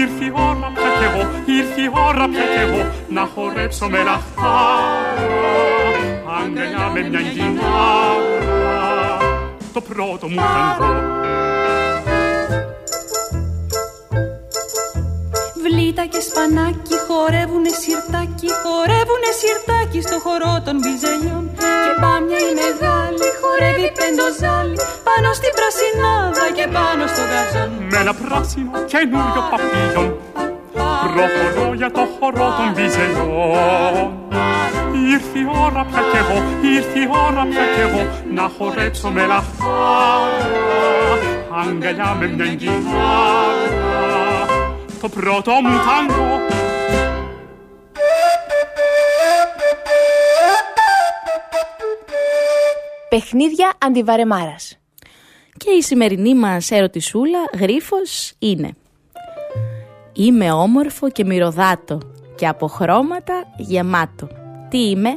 Ήρθε 0.00 0.24
η 0.28 0.32
ώρα 0.48 0.68
πια 0.76 0.90
κι 0.98 1.04
εγώ, 1.08 1.22
ήρθε 1.58 1.80
η 1.86 1.90
ώρα 2.08 2.24
πια 2.32 2.46
κι 2.52 2.60
εγώ 2.66 2.82
να 3.16 3.22
χορέψω 3.32 3.84
με 3.92 4.00
λαχτάρα 4.08 5.38
αγκαλιά 6.38 6.84
με 6.94 7.00
μια 7.08 7.20
γυνάρα 7.34 8.47
το 9.72 9.80
πρώτο 9.80 10.28
μου 10.28 10.36
ταγκό. 10.36 10.92
Βλήτα 15.64 16.04
και 16.12 16.20
σπανάκι 16.28 16.96
χορεύουνε 17.06 17.72
σιρτάκι, 17.82 18.48
χορεύουνε 18.62 19.30
σιρτάκι 19.40 20.00
στο 20.06 20.16
χορό 20.24 20.54
των 20.66 20.76
μπιζελιών. 20.80 21.44
Και 21.84 21.92
πάμια 22.02 22.40
η 22.50 22.52
μεγάλη 22.62 23.26
χορεύει 23.40 23.88
πεντοζάλι 23.98 24.78
πάνω 25.08 25.28
στην 25.38 25.52
πρασινάδα 25.58 26.46
και 26.56 26.66
πάνω 26.76 27.02
στο 27.12 27.22
γαζόν. 27.32 27.70
Με 27.90 27.98
ένα 28.04 28.14
πράσινο 28.22 28.72
καινούριο 28.92 29.42
παπίλιον 29.50 30.08
προχωρώ 31.02 31.74
για 31.74 31.90
το 31.90 32.08
χορό 32.18 32.54
των 32.56 32.72
μπιζελιών. 32.74 34.12
Ήρθε 35.12 35.38
η 35.38 35.46
ώρα 35.64 35.84
πια 35.84 36.02
κι 36.10 36.16
εγώ, 36.16 36.42
ήρθε 36.74 36.98
η 36.98 37.08
ώρα 37.26 37.46
πια 37.50 37.64
κι 37.74 37.80
εγώ 37.80 38.02
να 38.34 38.50
χορέψω 38.58 39.08
με 39.08 39.26
λαχτάρα 39.26 40.68
αγκαλιά 41.50 42.16
με 42.18 42.26
μια 42.26 42.44
γυνάρα 42.44 43.88
το 45.00 45.08
πρώτο 45.08 45.52
μου 45.52 45.76
τάγκο 45.76 46.40
Παιχνίδια 53.08 53.72
αντιβαρεμάρας. 53.78 54.78
Και 55.56 55.70
η 55.70 55.82
σημερινή 55.82 56.34
μας 56.34 56.70
ερωτησούλα 56.70 57.38
γρίφος 57.58 58.32
είναι 58.38 58.74
Είμαι 60.20 60.52
όμορφο 60.52 61.10
και 61.10 61.24
μυρωδάτο 61.24 61.98
και 62.34 62.46
από 62.46 62.66
χρώματα 62.66 63.44
γεμάτο. 63.56 64.28
Τι 64.68 64.88
είμαι; 64.88 65.08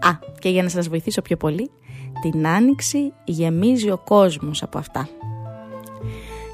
Α, 0.00 0.10
και 0.38 0.48
για 0.48 0.62
να 0.62 0.68
σας 0.68 0.88
βοηθήσω 0.88 1.22
πιο 1.22 1.36
πολύ, 1.36 1.70
την 2.22 2.46
άνοιξη 2.46 3.12
γεμίζει 3.24 3.90
ο 3.90 3.98
κόσμος 4.04 4.62
από 4.62 4.78
αυτά. 4.78 5.08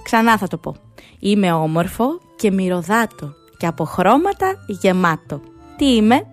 Ξανά 0.03 0.39
θα 0.39 0.47
το 0.47 0.57
πω. 0.57 0.75
Είμαι 1.19 1.53
όμορφο 1.53 2.05
και 2.37 2.51
μυρωδάτο 2.51 3.33
και 3.57 3.67
από 3.67 3.85
χρώματα 3.85 4.55
γεμάτο. 4.67 5.41
Τι 5.77 5.95
είμαι; 5.95 6.27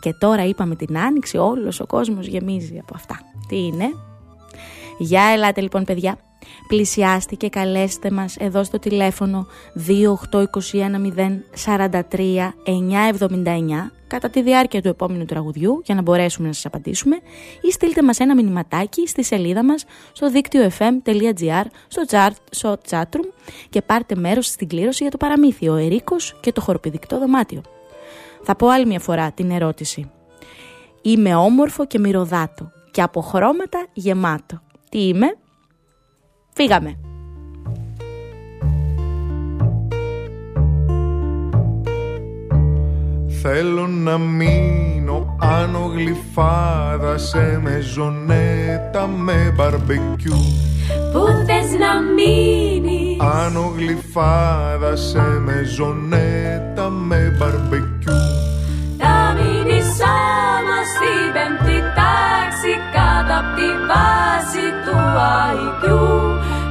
Και 0.00 0.12
τώρα 0.12 0.44
είπαμε 0.44 0.76
την 0.76 0.98
άνοιξη 0.98 1.36
όλος 1.36 1.80
ο 1.80 1.86
κόσμος 1.86 2.26
γεμίζει 2.26 2.78
από 2.78 2.92
αυτά. 2.94 3.18
Τι 3.48 3.56
είναι; 3.56 3.88
Για 4.98 5.22
ελάτε 5.22 5.60
λοιπόν 5.60 5.84
παιδιά. 5.84 6.18
Πλησιάστε 6.66 7.34
και 7.34 7.48
καλέστε 7.48 8.10
μας 8.10 8.36
εδώ 8.36 8.64
στο 8.64 8.78
τηλέφωνο 8.78 9.46
28210 9.88 9.90
κατά 14.06 14.30
τη 14.30 14.42
διάρκεια 14.42 14.82
του 14.82 14.88
επόμενου 14.88 15.24
τραγουδιού 15.24 15.80
για 15.84 15.94
να 15.94 16.02
μπορέσουμε 16.02 16.46
να 16.46 16.52
σας 16.52 16.66
απαντήσουμε 16.66 17.16
ή 17.60 17.72
στείλτε 17.72 18.02
μας 18.02 18.18
ένα 18.18 18.34
μηνυματάκι 18.34 19.06
στη 19.06 19.24
σελίδα 19.24 19.64
μας 19.64 19.84
στο 20.12 20.30
δίκτυο 20.30 20.70
fm.gr 20.78 21.64
στο, 21.88 22.02
chat, 22.10 22.30
στο 22.50 22.76
chatroom 22.90 23.28
και 23.70 23.82
πάρτε 23.82 24.14
μέρος 24.14 24.46
στην 24.46 24.68
κλήρωση 24.68 25.02
για 25.02 25.10
το 25.10 25.16
παραμύθι 25.16 25.68
«Ο 25.68 25.74
Ερίκος 25.74 26.36
και 26.40 26.52
το 26.52 26.60
χοροπηδικτό 26.60 27.18
δωμάτιο». 27.18 27.62
Θα 28.42 28.56
πω 28.56 28.68
άλλη 28.68 28.86
μια 28.86 29.00
φορά 29.00 29.32
την 29.32 29.50
ερώτηση. 29.50 30.10
Είμαι 31.02 31.34
όμορφο 31.34 31.86
και 31.86 31.98
μυρωδάτο 31.98 32.70
και 32.90 33.02
από 33.02 33.20
χρώματα 33.20 33.86
γεμάτο. 33.92 34.60
Τι 34.88 34.98
είμαι; 34.98 35.36
Φύγαμε. 36.58 36.96
Θέλω 43.42 43.86
να 43.86 44.18
μείνω 44.18 45.36
άνω 45.40 45.90
γλυφάδα 45.94 47.18
σε 47.18 47.60
μεζονέτα 47.62 49.06
με 49.06 49.52
μπαρμπεκιού. 49.56 50.36
Πού 51.12 51.26
θες 51.46 51.70
να 51.78 52.00
μείνεις; 52.16 53.20
Άνω 53.20 53.72
γλυφάδα 53.76 54.96
σε 54.96 55.20
μεζονέτα 55.20 56.90
με 56.90 57.36
μπαρμπεκιού. 57.38 58.20
Θα 58.98 59.34
μείνεις 59.36 59.88
όμως 60.56 60.86
στην 60.94 61.32
πέμπτη 61.34 61.78
τάξη 61.96 62.72
κάτω 62.92 63.32
απ' 63.40 63.54
τη 63.56 63.68
βάση 63.88 64.25
του 64.86 64.98
IQ 65.54 65.84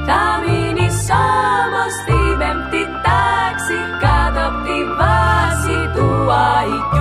Θα 0.06 0.22
μείνεις 0.44 0.98
όμως 1.20 1.92
στην 2.00 2.28
πέμπτη 2.38 2.82
τάξη 3.06 3.78
κάτω 4.02 4.40
απ' 4.48 4.60
τη 4.66 4.78
βάση 4.98 5.78
του 5.94 6.08
IQ 6.68 6.96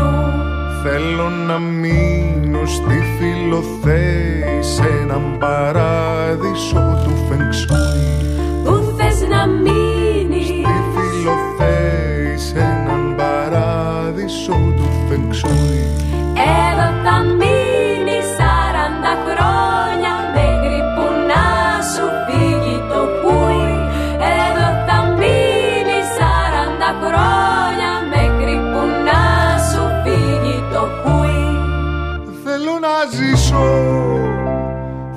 Θέλω 0.84 1.30
να 1.30 1.58
μείνω 1.58 2.66
στη 2.66 2.98
φιλοθέη 3.18 4.62
σε 4.76 4.88
έναν 5.02 5.38
παράδεισο 5.40 7.02
του 7.04 7.14
φεγγσούι 7.28 8.08
Πού 8.64 8.94
θες 8.98 9.20
να 9.30 9.48
μείνεις; 9.48 10.46
Στη 10.46 10.76
φιλοθέη 10.94 12.38
σε 12.38 12.60
έναν 12.60 13.16
παράδεισο 13.18 14.58
του 14.78 14.88
φεγγσούι 15.08 15.84
Εδώ 16.34 16.88
θα 17.04 17.20
μείνεις 17.24 17.75
ζήσω, 33.56 34.20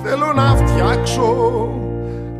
θέλω 0.02 0.32
να 0.32 0.56
φτιάξω 0.56 1.68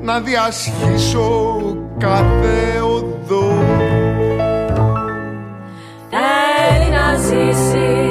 να 0.00 0.20
διασχίσω 0.20 1.58
κάθε 1.98 2.80
οδό. 2.80 3.64
Θέλει 6.10 6.90
να 6.90 7.16
ζήσει, 7.16 8.07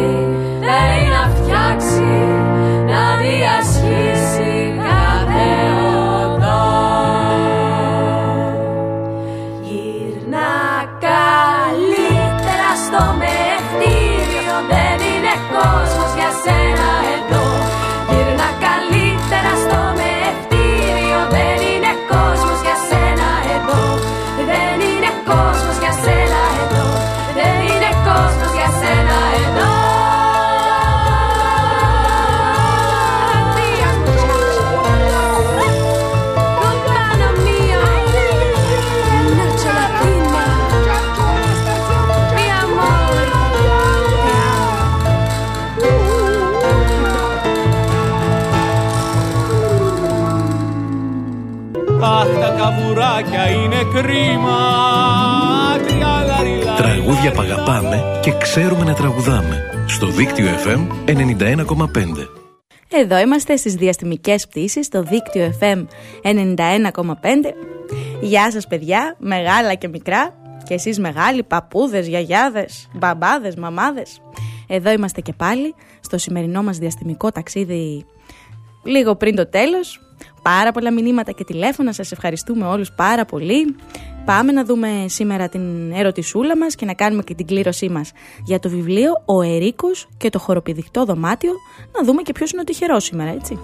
κρίμα. 54.02 54.60
Τριάλαριλα. 55.88 56.76
Τραγούδια 56.76 57.32
που 57.32 57.42
αγαπάμε 57.42 58.20
και 58.22 58.32
ξέρουμε 58.38 58.84
να 58.84 58.94
τραγουδάμε. 58.94 59.86
Στο 59.88 60.08
δίκτυο 60.08 60.46
FM 60.66 60.88
91,5. 61.06 62.28
Εδώ 62.90 63.18
είμαστε 63.18 63.56
στις 63.56 63.76
διαστημικές 63.76 64.48
πτήσεις 64.48 64.86
στο 64.86 65.04
δίκτυο 65.04 65.54
FM 65.60 65.86
91,5. 66.22 67.54
Γεια 68.22 68.52
σας 68.52 68.68
παιδιά, 68.68 69.16
μεγάλα 69.20 69.74
και 69.74 69.88
μικρά 69.88 70.36
και 70.64 70.74
εσείς 70.74 71.00
μεγάλοι, 71.00 71.44
παππούδες, 71.44 72.08
γιαγιάδες, 72.08 72.88
μπαμπάδες, 72.94 73.56
μαμάδες. 73.56 74.22
Εδώ 74.68 74.92
είμαστε 74.92 75.22
και 75.22 75.34
πάλι 75.34 75.76
στο 76.00 76.18
σημερινό 76.18 76.64
μας 76.64 76.78
διαστημικό 76.78 77.32
ταξίδι 77.32 78.06
λίγο 78.84 79.16
πριν 79.16 79.36
το 79.36 79.48
τέλος. 79.50 80.02
Πάρα 80.56 80.72
πολλά 80.72 80.92
μηνύματα 80.92 81.32
και 81.32 81.44
τηλέφωνα, 81.44 81.94
σας 81.94 82.12
ευχαριστούμε 82.12 82.66
όλους 82.66 82.92
πάρα 82.92 83.26
πολύ. 83.26 83.76
Πάμε 84.26 84.52
να 84.52 84.66
δούμε 84.66 85.06
σήμερα 85.08 85.50
την 85.50 85.92
ερωτησούλα 85.92 86.58
μας 86.58 86.76
και 86.76 86.86
να 86.86 86.94
κάνουμε 86.94 87.24
και 87.24 87.34
την 87.34 87.46
κλήρωσή 87.46 87.90
μας 87.90 88.12
για 88.46 88.60
το 88.60 88.70
βιβλίο 88.70 89.12
«Ο 89.26 89.42
Ερίκος 89.42 90.08
και 90.18 90.30
το 90.30 90.40
χοροπηδικτό 90.40 91.06
δωμάτιο». 91.06 91.52
Να 91.98 92.04
δούμε 92.06 92.22
και 92.22 92.32
ποιος 92.32 92.52
είναι 92.52 92.62
ο 92.62 92.64
τυχερός 92.64 93.04
σήμερα, 93.04 93.30
έτσι. 93.30 93.60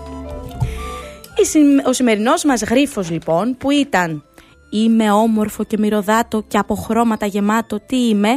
Η 1.42 1.46
συμ- 1.46 1.88
Ο 1.88 1.94
σημερινός 1.94 2.44
μας 2.44 2.62
γρίφος 2.62 3.10
λοιπόν 3.12 3.58
που 3.58 3.72
ήταν 3.72 4.24
«Είμαι 4.70 5.12
όμορφο 5.12 5.64
και 5.64 5.78
μυρωδάτο 5.80 6.44
και 6.48 6.58
από 6.58 6.76
χρώματα 6.76 7.26
γεμάτο, 7.26 7.80
τι 7.86 8.08
είμαι» 8.08 8.30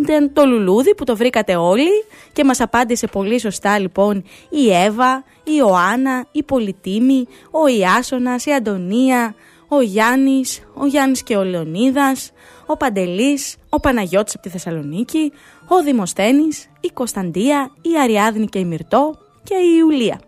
ήταν 0.00 0.32
το 0.32 0.44
λουλούδι 0.44 0.94
που 0.94 1.04
το 1.04 1.16
βρήκατε 1.16 1.56
όλοι 1.56 2.04
και 2.32 2.44
μας 2.44 2.60
απάντησε 2.60 3.06
πολύ 3.06 3.40
σωστά 3.40 3.78
λοιπόν 3.78 4.24
η 4.48 4.72
Εύα, 4.72 5.24
η 5.44 5.52
Ιωάννα, 5.58 6.26
η 6.32 6.42
Πολυτίμη, 6.42 7.26
ο 7.50 7.66
Ιάσονας, 7.66 8.46
η 8.46 8.52
Αντωνία, 8.52 9.34
ο 9.68 9.80
Γιάννης, 9.80 10.62
ο 10.74 10.86
Γιάννης 10.86 11.22
και 11.22 11.36
ο 11.36 11.44
Λεωνίδας, 11.44 12.32
ο 12.66 12.76
Παντελής, 12.76 13.56
ο 13.68 13.80
Παναγιώτης 13.80 14.34
από 14.34 14.42
τη 14.42 14.48
Θεσσαλονίκη, 14.48 15.32
ο 15.68 15.82
Δημοσθένης, 15.82 16.68
η 16.80 16.88
Κωνσταντία, 16.88 17.70
η 17.82 18.00
Αριάδνη 18.02 18.46
και 18.46 18.58
η 18.58 18.64
Μυρτώ 18.64 19.18
και 19.42 19.54
η 19.54 19.76
Ιουλία. 19.78 20.20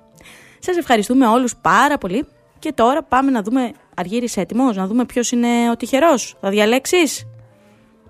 Σας 0.58 0.76
ευχαριστούμε 0.76 1.26
όλους 1.26 1.56
πάρα 1.56 1.98
πολύ 1.98 2.26
και 2.58 2.72
τώρα 2.72 3.02
πάμε 3.02 3.30
να 3.30 3.42
δούμε, 3.42 3.72
Αργύρης 3.94 4.36
έτοιμος, 4.36 4.76
να 4.76 4.86
δούμε 4.86 5.04
ποιος 5.04 5.30
είναι 5.30 5.70
ο 5.70 5.76
τυχερός. 5.76 6.36
Θα 6.40 6.50
διαλέξεις; 6.50 7.26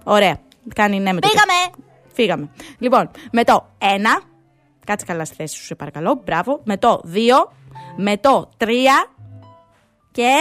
Ωραία. 0.04 0.40
Κάνει 0.74 0.98
ναι 0.98 1.12
με 1.12 1.20
το 1.20 1.28
Φύγαμε! 1.28 1.84
Φύγαμε. 2.12 2.50
Λοιπόν, 2.78 3.10
με 3.32 3.44
το 3.44 3.66
1. 3.78 3.84
Κάτσε 4.86 5.06
καλά 5.06 5.24
στη 5.24 5.34
θέση 5.34 5.56
σου, 5.56 5.64
σε 5.64 5.74
παρακαλώ. 5.74 6.22
Μπράβο. 6.24 6.60
Με 6.64 6.76
το 6.76 7.00
2. 7.14 7.18
Με 7.96 8.16
το 8.16 8.48
3. 8.58 8.66
Και. 10.10 10.34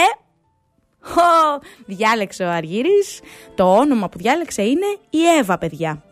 Χω, 1.00 1.60
διάλεξε 1.86 2.44
ο 2.44 2.50
Αργύρης. 2.50 3.20
Το 3.54 3.76
όνομα 3.76 4.08
που 4.08 4.18
διάλεξε 4.18 4.62
είναι 4.62 4.86
η 5.10 5.18
Εύα, 5.38 5.58
παιδιά. 5.58 6.02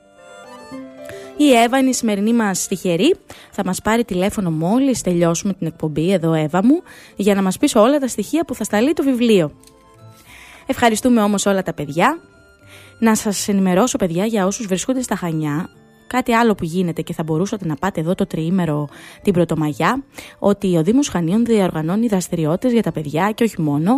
Η 1.36 1.52
Εύα 1.54 1.78
είναι 1.78 1.88
η 1.88 1.92
σημερινή 1.92 2.32
μας 2.32 2.66
τυχερή. 2.66 3.16
Θα 3.50 3.64
μας 3.64 3.82
πάρει 3.82 4.04
τηλέφωνο 4.04 4.50
μόλις 4.50 5.02
τελειώσουμε 5.02 5.52
την 5.52 5.66
εκπομπή 5.66 6.12
εδώ, 6.12 6.32
Εύα 6.32 6.64
μου, 6.64 6.82
για 7.16 7.34
να 7.34 7.42
μας 7.42 7.58
πεις 7.58 7.74
όλα 7.74 7.98
τα 7.98 8.08
στοιχεία 8.08 8.44
που 8.44 8.54
θα 8.54 8.64
σταλεί 8.64 8.92
το 8.92 9.02
βιβλίο. 9.02 9.52
Ευχαριστούμε 10.66 11.22
όμως 11.22 11.46
όλα 11.46 11.62
τα 11.62 11.72
παιδιά. 11.74 12.18
Να 13.00 13.14
σας 13.14 13.48
ενημερώσω, 13.48 13.98
παιδιά, 13.98 14.24
για 14.24 14.46
όσους 14.46 14.66
βρίσκονται 14.66 15.02
στα 15.02 15.16
Χανιά, 15.16 15.68
Κάτι 16.12 16.32
άλλο 16.32 16.54
που 16.54 16.64
γίνεται 16.64 17.02
και 17.02 17.12
θα 17.12 17.22
μπορούσατε 17.22 17.66
να 17.66 17.74
πάτε 17.74 18.00
εδώ 18.00 18.14
το 18.14 18.26
τριήμερο 18.26 18.88
την 19.22 19.32
Πρωτομαγιά, 19.32 20.04
ότι 20.38 20.76
ο 20.76 20.82
Δήμος 20.82 21.08
Χανίων 21.08 21.44
διοργανώνει 21.44 22.06
δραστηριότητες 22.06 22.72
για 22.72 22.82
τα 22.82 22.92
παιδιά 22.92 23.30
και 23.30 23.44
όχι 23.44 23.60
μόνο 23.60 23.92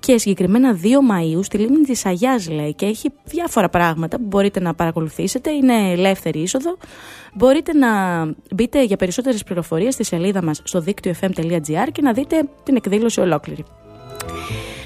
και 0.00 0.18
συγκεκριμένα 0.18 0.78
2 0.82 0.86
Μαΐου 0.86 1.44
στη 1.44 1.58
λίμνη 1.58 1.84
της 1.84 2.06
Αγιάς 2.06 2.48
λέει 2.48 2.74
και 2.74 2.86
έχει 2.86 3.10
διάφορα 3.24 3.68
πράγματα 3.68 4.16
που 4.16 4.26
μπορείτε 4.26 4.60
να 4.60 4.74
παρακολουθήσετε, 4.74 5.50
είναι 5.50 5.92
ελεύθερη 5.92 6.38
είσοδο. 6.38 6.76
Μπορείτε 7.34 7.72
να 7.72 7.88
μπείτε 8.54 8.84
για 8.84 8.96
περισσότερες 8.96 9.44
πληροφορίες 9.44 9.94
στη 9.94 10.04
σελίδα 10.04 10.42
μας 10.42 10.60
στο 10.64 10.80
δίκτυο 10.80 11.14
fm.gr 11.20 11.88
και 11.92 12.02
να 12.02 12.12
δείτε 12.12 12.48
την 12.62 12.76
εκδήλωση 12.76 13.20
ολόκληρη 13.20 13.64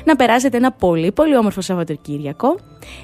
να 0.04 0.16
περάσετε 0.16 0.56
ένα 0.56 0.72
πολύ 0.72 1.12
πολύ 1.12 1.36
όμορφο 1.36 1.60
Σαββατοκύριακο. 1.60 2.58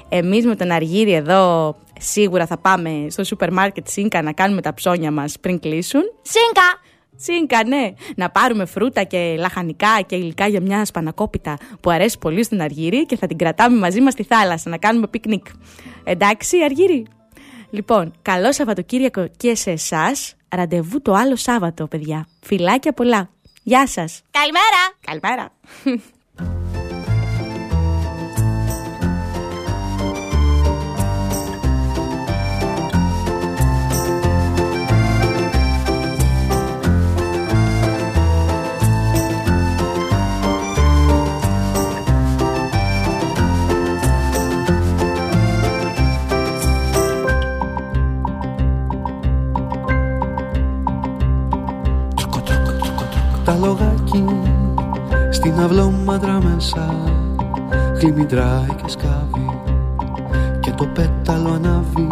Εμείς 0.09 0.45
με 0.45 0.55
τον 0.55 0.71
Αργύρι 0.71 1.13
εδώ 1.13 1.75
σίγουρα 1.99 2.45
θα 2.45 2.57
πάμε 2.57 3.07
στο 3.09 3.23
σούπερ 3.23 3.53
μάρκετ 3.53 3.87
ΣΥΝΚΑ 3.87 4.21
να 4.21 4.31
κάνουμε 4.31 4.61
τα 4.61 4.73
ψώνια 4.73 5.11
μας 5.11 5.39
πριν 5.39 5.59
κλείσουν. 5.59 6.01
ΣΥΝΚΑ! 6.21 6.93
ΣΥΝΚΑ, 7.17 7.63
ναι. 7.67 7.93
Να 8.15 8.29
πάρουμε 8.29 8.65
φρούτα 8.65 9.03
και 9.03 9.35
λαχανικά 9.39 10.01
και 10.05 10.15
υλικά 10.15 10.47
για 10.47 10.61
μια 10.61 10.85
σπανακόπιτα 10.85 11.57
που 11.81 11.89
αρέσει 11.89 12.17
πολύ 12.17 12.43
στον 12.43 12.61
Αργύρι 12.61 13.05
και 13.05 13.17
θα 13.17 13.27
την 13.27 13.37
κρατάμε 13.37 13.77
μαζί 13.77 14.01
μας 14.01 14.13
στη 14.13 14.23
θάλασσα 14.23 14.69
να 14.69 14.77
κάνουμε 14.77 15.07
πικνίκ. 15.07 15.45
Εντάξει, 16.03 16.63
Αργύρι; 16.63 17.05
Λοιπόν, 17.69 18.13
καλό 18.21 18.53
Σαββατοκύριακο 18.53 19.27
και 19.37 19.55
σε 19.55 19.71
εσάς. 19.71 20.35
Ραντεβού 20.49 21.01
το 21.01 21.13
άλλο 21.13 21.35
Σάββατο, 21.35 21.87
παιδιά. 21.87 22.27
Φιλάκια 22.41 22.93
πολλά. 22.93 23.29
Γεια 23.63 23.87
σας. 23.87 24.21
Καλημέρα! 24.31 24.81
Καλημέρα. 25.05 25.51
Τ' 54.15 54.21
αλογάκι 54.21 55.29
στην 55.29 55.59
αυλόμαντρα 55.59 56.39
μέσα 56.43 56.95
Χλιμιντράει 57.99 58.75
και 58.83 58.89
σκάβει 58.89 59.59
και 60.59 60.71
το 60.71 60.85
πέταλο 60.85 61.49
ανάβει. 61.49 62.07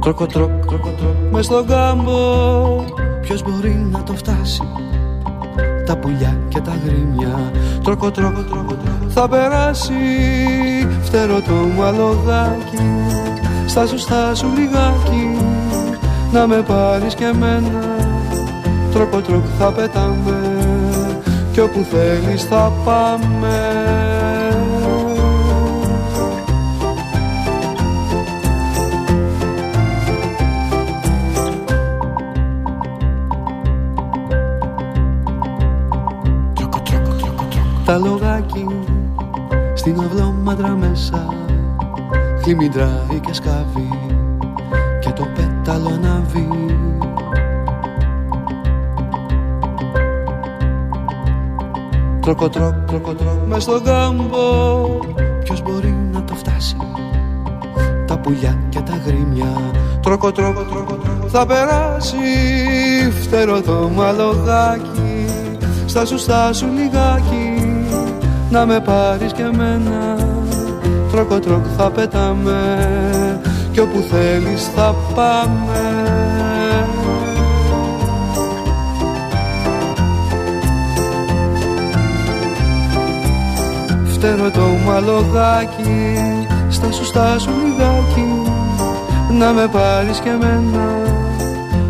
Τρόκο 0.00 0.26
τρόκ, 0.26 0.66
τρόκο 0.66 0.88
τρόκ 0.88 1.32
μες 1.32 1.44
στον 1.44 1.66
κάμπο. 1.66 2.84
Ποιος 3.20 3.42
μπορεί 3.42 3.88
να 3.90 4.02
το 4.02 4.12
φτάσει; 4.12 4.62
Τα 5.86 5.96
πουλιά 5.96 6.38
και 6.48 6.60
τ' 6.60 6.72
αγρίμια. 6.84 7.50
Τρόκο 7.82 8.10
τρόκο 8.10 8.40
τρόκο 8.40 8.74
τρόκο 8.74 9.08
θα 9.08 9.28
περάσει. 9.28 9.92
Φτερό 11.02 11.40
το 11.40 11.52
μαλογάκι 11.78 12.76
Στα 13.66 13.86
σου 13.86 13.98
στα 13.98 14.34
σου 14.34 14.46
λιγάκι 14.54 15.55
Να 16.36 16.46
με 16.46 16.62
πάρεις 16.62 17.14
και 17.14 17.24
εμένα. 17.24 17.80
Τρόκο 18.92 19.20
τρόκο 19.20 19.46
θα 19.58 19.72
πετάμε 19.72 20.40
Κι 21.52 21.60
όπου 21.60 21.86
θέλεις 21.90 22.44
θα 22.44 22.72
πάμε. 22.84 23.70
Τ' 37.84 37.98
αλογάκι 37.98 38.66
στην 39.74 40.00
αυλόμαντρα 40.00 40.68
μέσα. 40.68 41.34
Χλιμιντράει 42.42 43.20
και 43.26 43.32
σκάβει 43.32 43.95
Τρόκο 52.26 52.48
τρόκ, 52.48 52.74
τρόκο 52.86 53.14
τρόκ 53.14 53.46
μες 53.46 53.62
στον 53.62 53.82
κάμπο 53.84 54.38
Ποιος 55.42 55.62
μπορεί 55.62 55.94
να 56.12 56.24
το 56.24 56.34
φτάσει; 56.34 56.76
Τα 58.06 58.18
πουλιά 58.18 58.58
και 58.68 58.80
τ' 58.80 59.02
αγρίμια. 59.06 59.72
Τρόκο 60.02 60.32
τρόκο 60.32 60.62
τρόκο 60.62 60.94
τρόκο 60.94 61.28
θα 61.28 61.46
περάσει 61.46 62.16
Φτερό 63.22 63.60
το 63.60 63.90
μαλογάκι. 63.94 65.26
Στα 65.86 66.04
σου 66.04 66.18
στα 66.18 66.52
σου 66.52 66.66
λιγάκι. 66.66 67.78
Να 68.50 68.66
με 68.66 68.80
πάρεις 68.80 69.32
και 69.32 69.42
εμένα. 69.42 70.16
Τρόκο 71.10 71.38
τρόκο 71.38 71.68
θα 71.76 71.90
πετάμε. 71.90 72.60
Κι 73.72 73.80
όπου 73.80 74.00
θέλεις 74.10 74.70
θα 74.74 74.94
πάμε 75.14 75.95
Φτερό 84.26 84.50
το 84.50 84.66
μαλογάκι 84.86 86.18
Στα 86.68 86.92
σου 86.92 87.04
στα 87.04 87.38
σου 87.38 87.50
λιγάκι. 87.64 88.50
Να 89.38 89.52
με 89.52 89.66
πάρεις 89.66 90.18
και 90.18 90.28
εμένα 90.28 90.88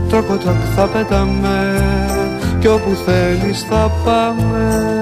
Τρόκο 0.08 0.36
τρόκο 0.36 0.64
θα 0.76 0.86
πετάμε. 0.86 1.80
Κι 2.60 2.66
όπου 2.66 2.90
θέλεις 3.04 3.62
θα 3.62 3.90
πάμε. 4.04 4.94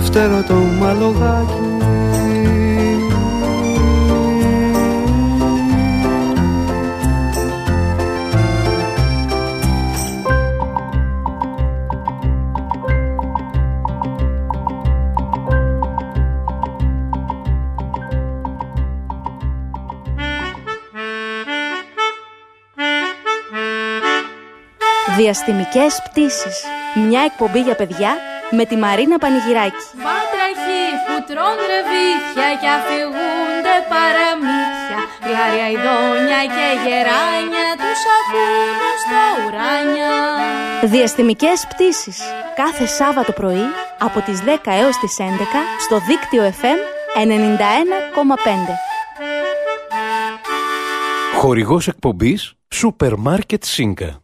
Φτερό 0.00 0.42
το 0.42 0.54
μαλογάκι 0.54 1.63
Διαστημικές 25.34 26.02
πτήσεις. 26.04 26.56
Μια 27.08 27.22
εκπομπή 27.28 27.60
για 27.60 27.74
παιδιά 27.74 28.12
με 28.50 28.64
τη 28.64 28.76
Μαρίνα 28.76 29.18
Πανηγυράκη. 29.18 29.84
Βάτραχοι 30.06 30.84
που 31.06 31.16
τρώνε 31.28 31.64
ρεβίθια 31.72 32.48
και 32.60 32.68
αφηγούνται 32.78 33.76
παραμύθια 33.92 35.00
Γλάρια 35.26 35.66
ειδόνια 35.74 36.40
και 36.54 36.66
γεράνια 36.84 37.68
τους 37.82 38.00
ακούνε 38.16 38.90
στα 39.02 39.22
ουράνια 39.42 40.12
Διαστημικές 40.94 41.66
πτήσεις. 41.70 42.18
Κάθε 42.62 42.86
Σάββατο 42.86 43.32
πρωί 43.32 43.66
από 43.98 44.20
τις 44.20 44.38
10 44.42 44.72
έως 44.82 44.96
τις 44.98 45.16
11 45.18 45.24
στο 45.84 45.96
δίκτυο 46.08 46.42
FM 46.60 46.80
91,5. 47.14 48.74
Χορηγός 51.40 51.88
εκπομπής 51.88 52.54
Σούπερ 52.68 53.16
Μάρκετ 53.16 53.64
Σίνκα. 53.64 54.23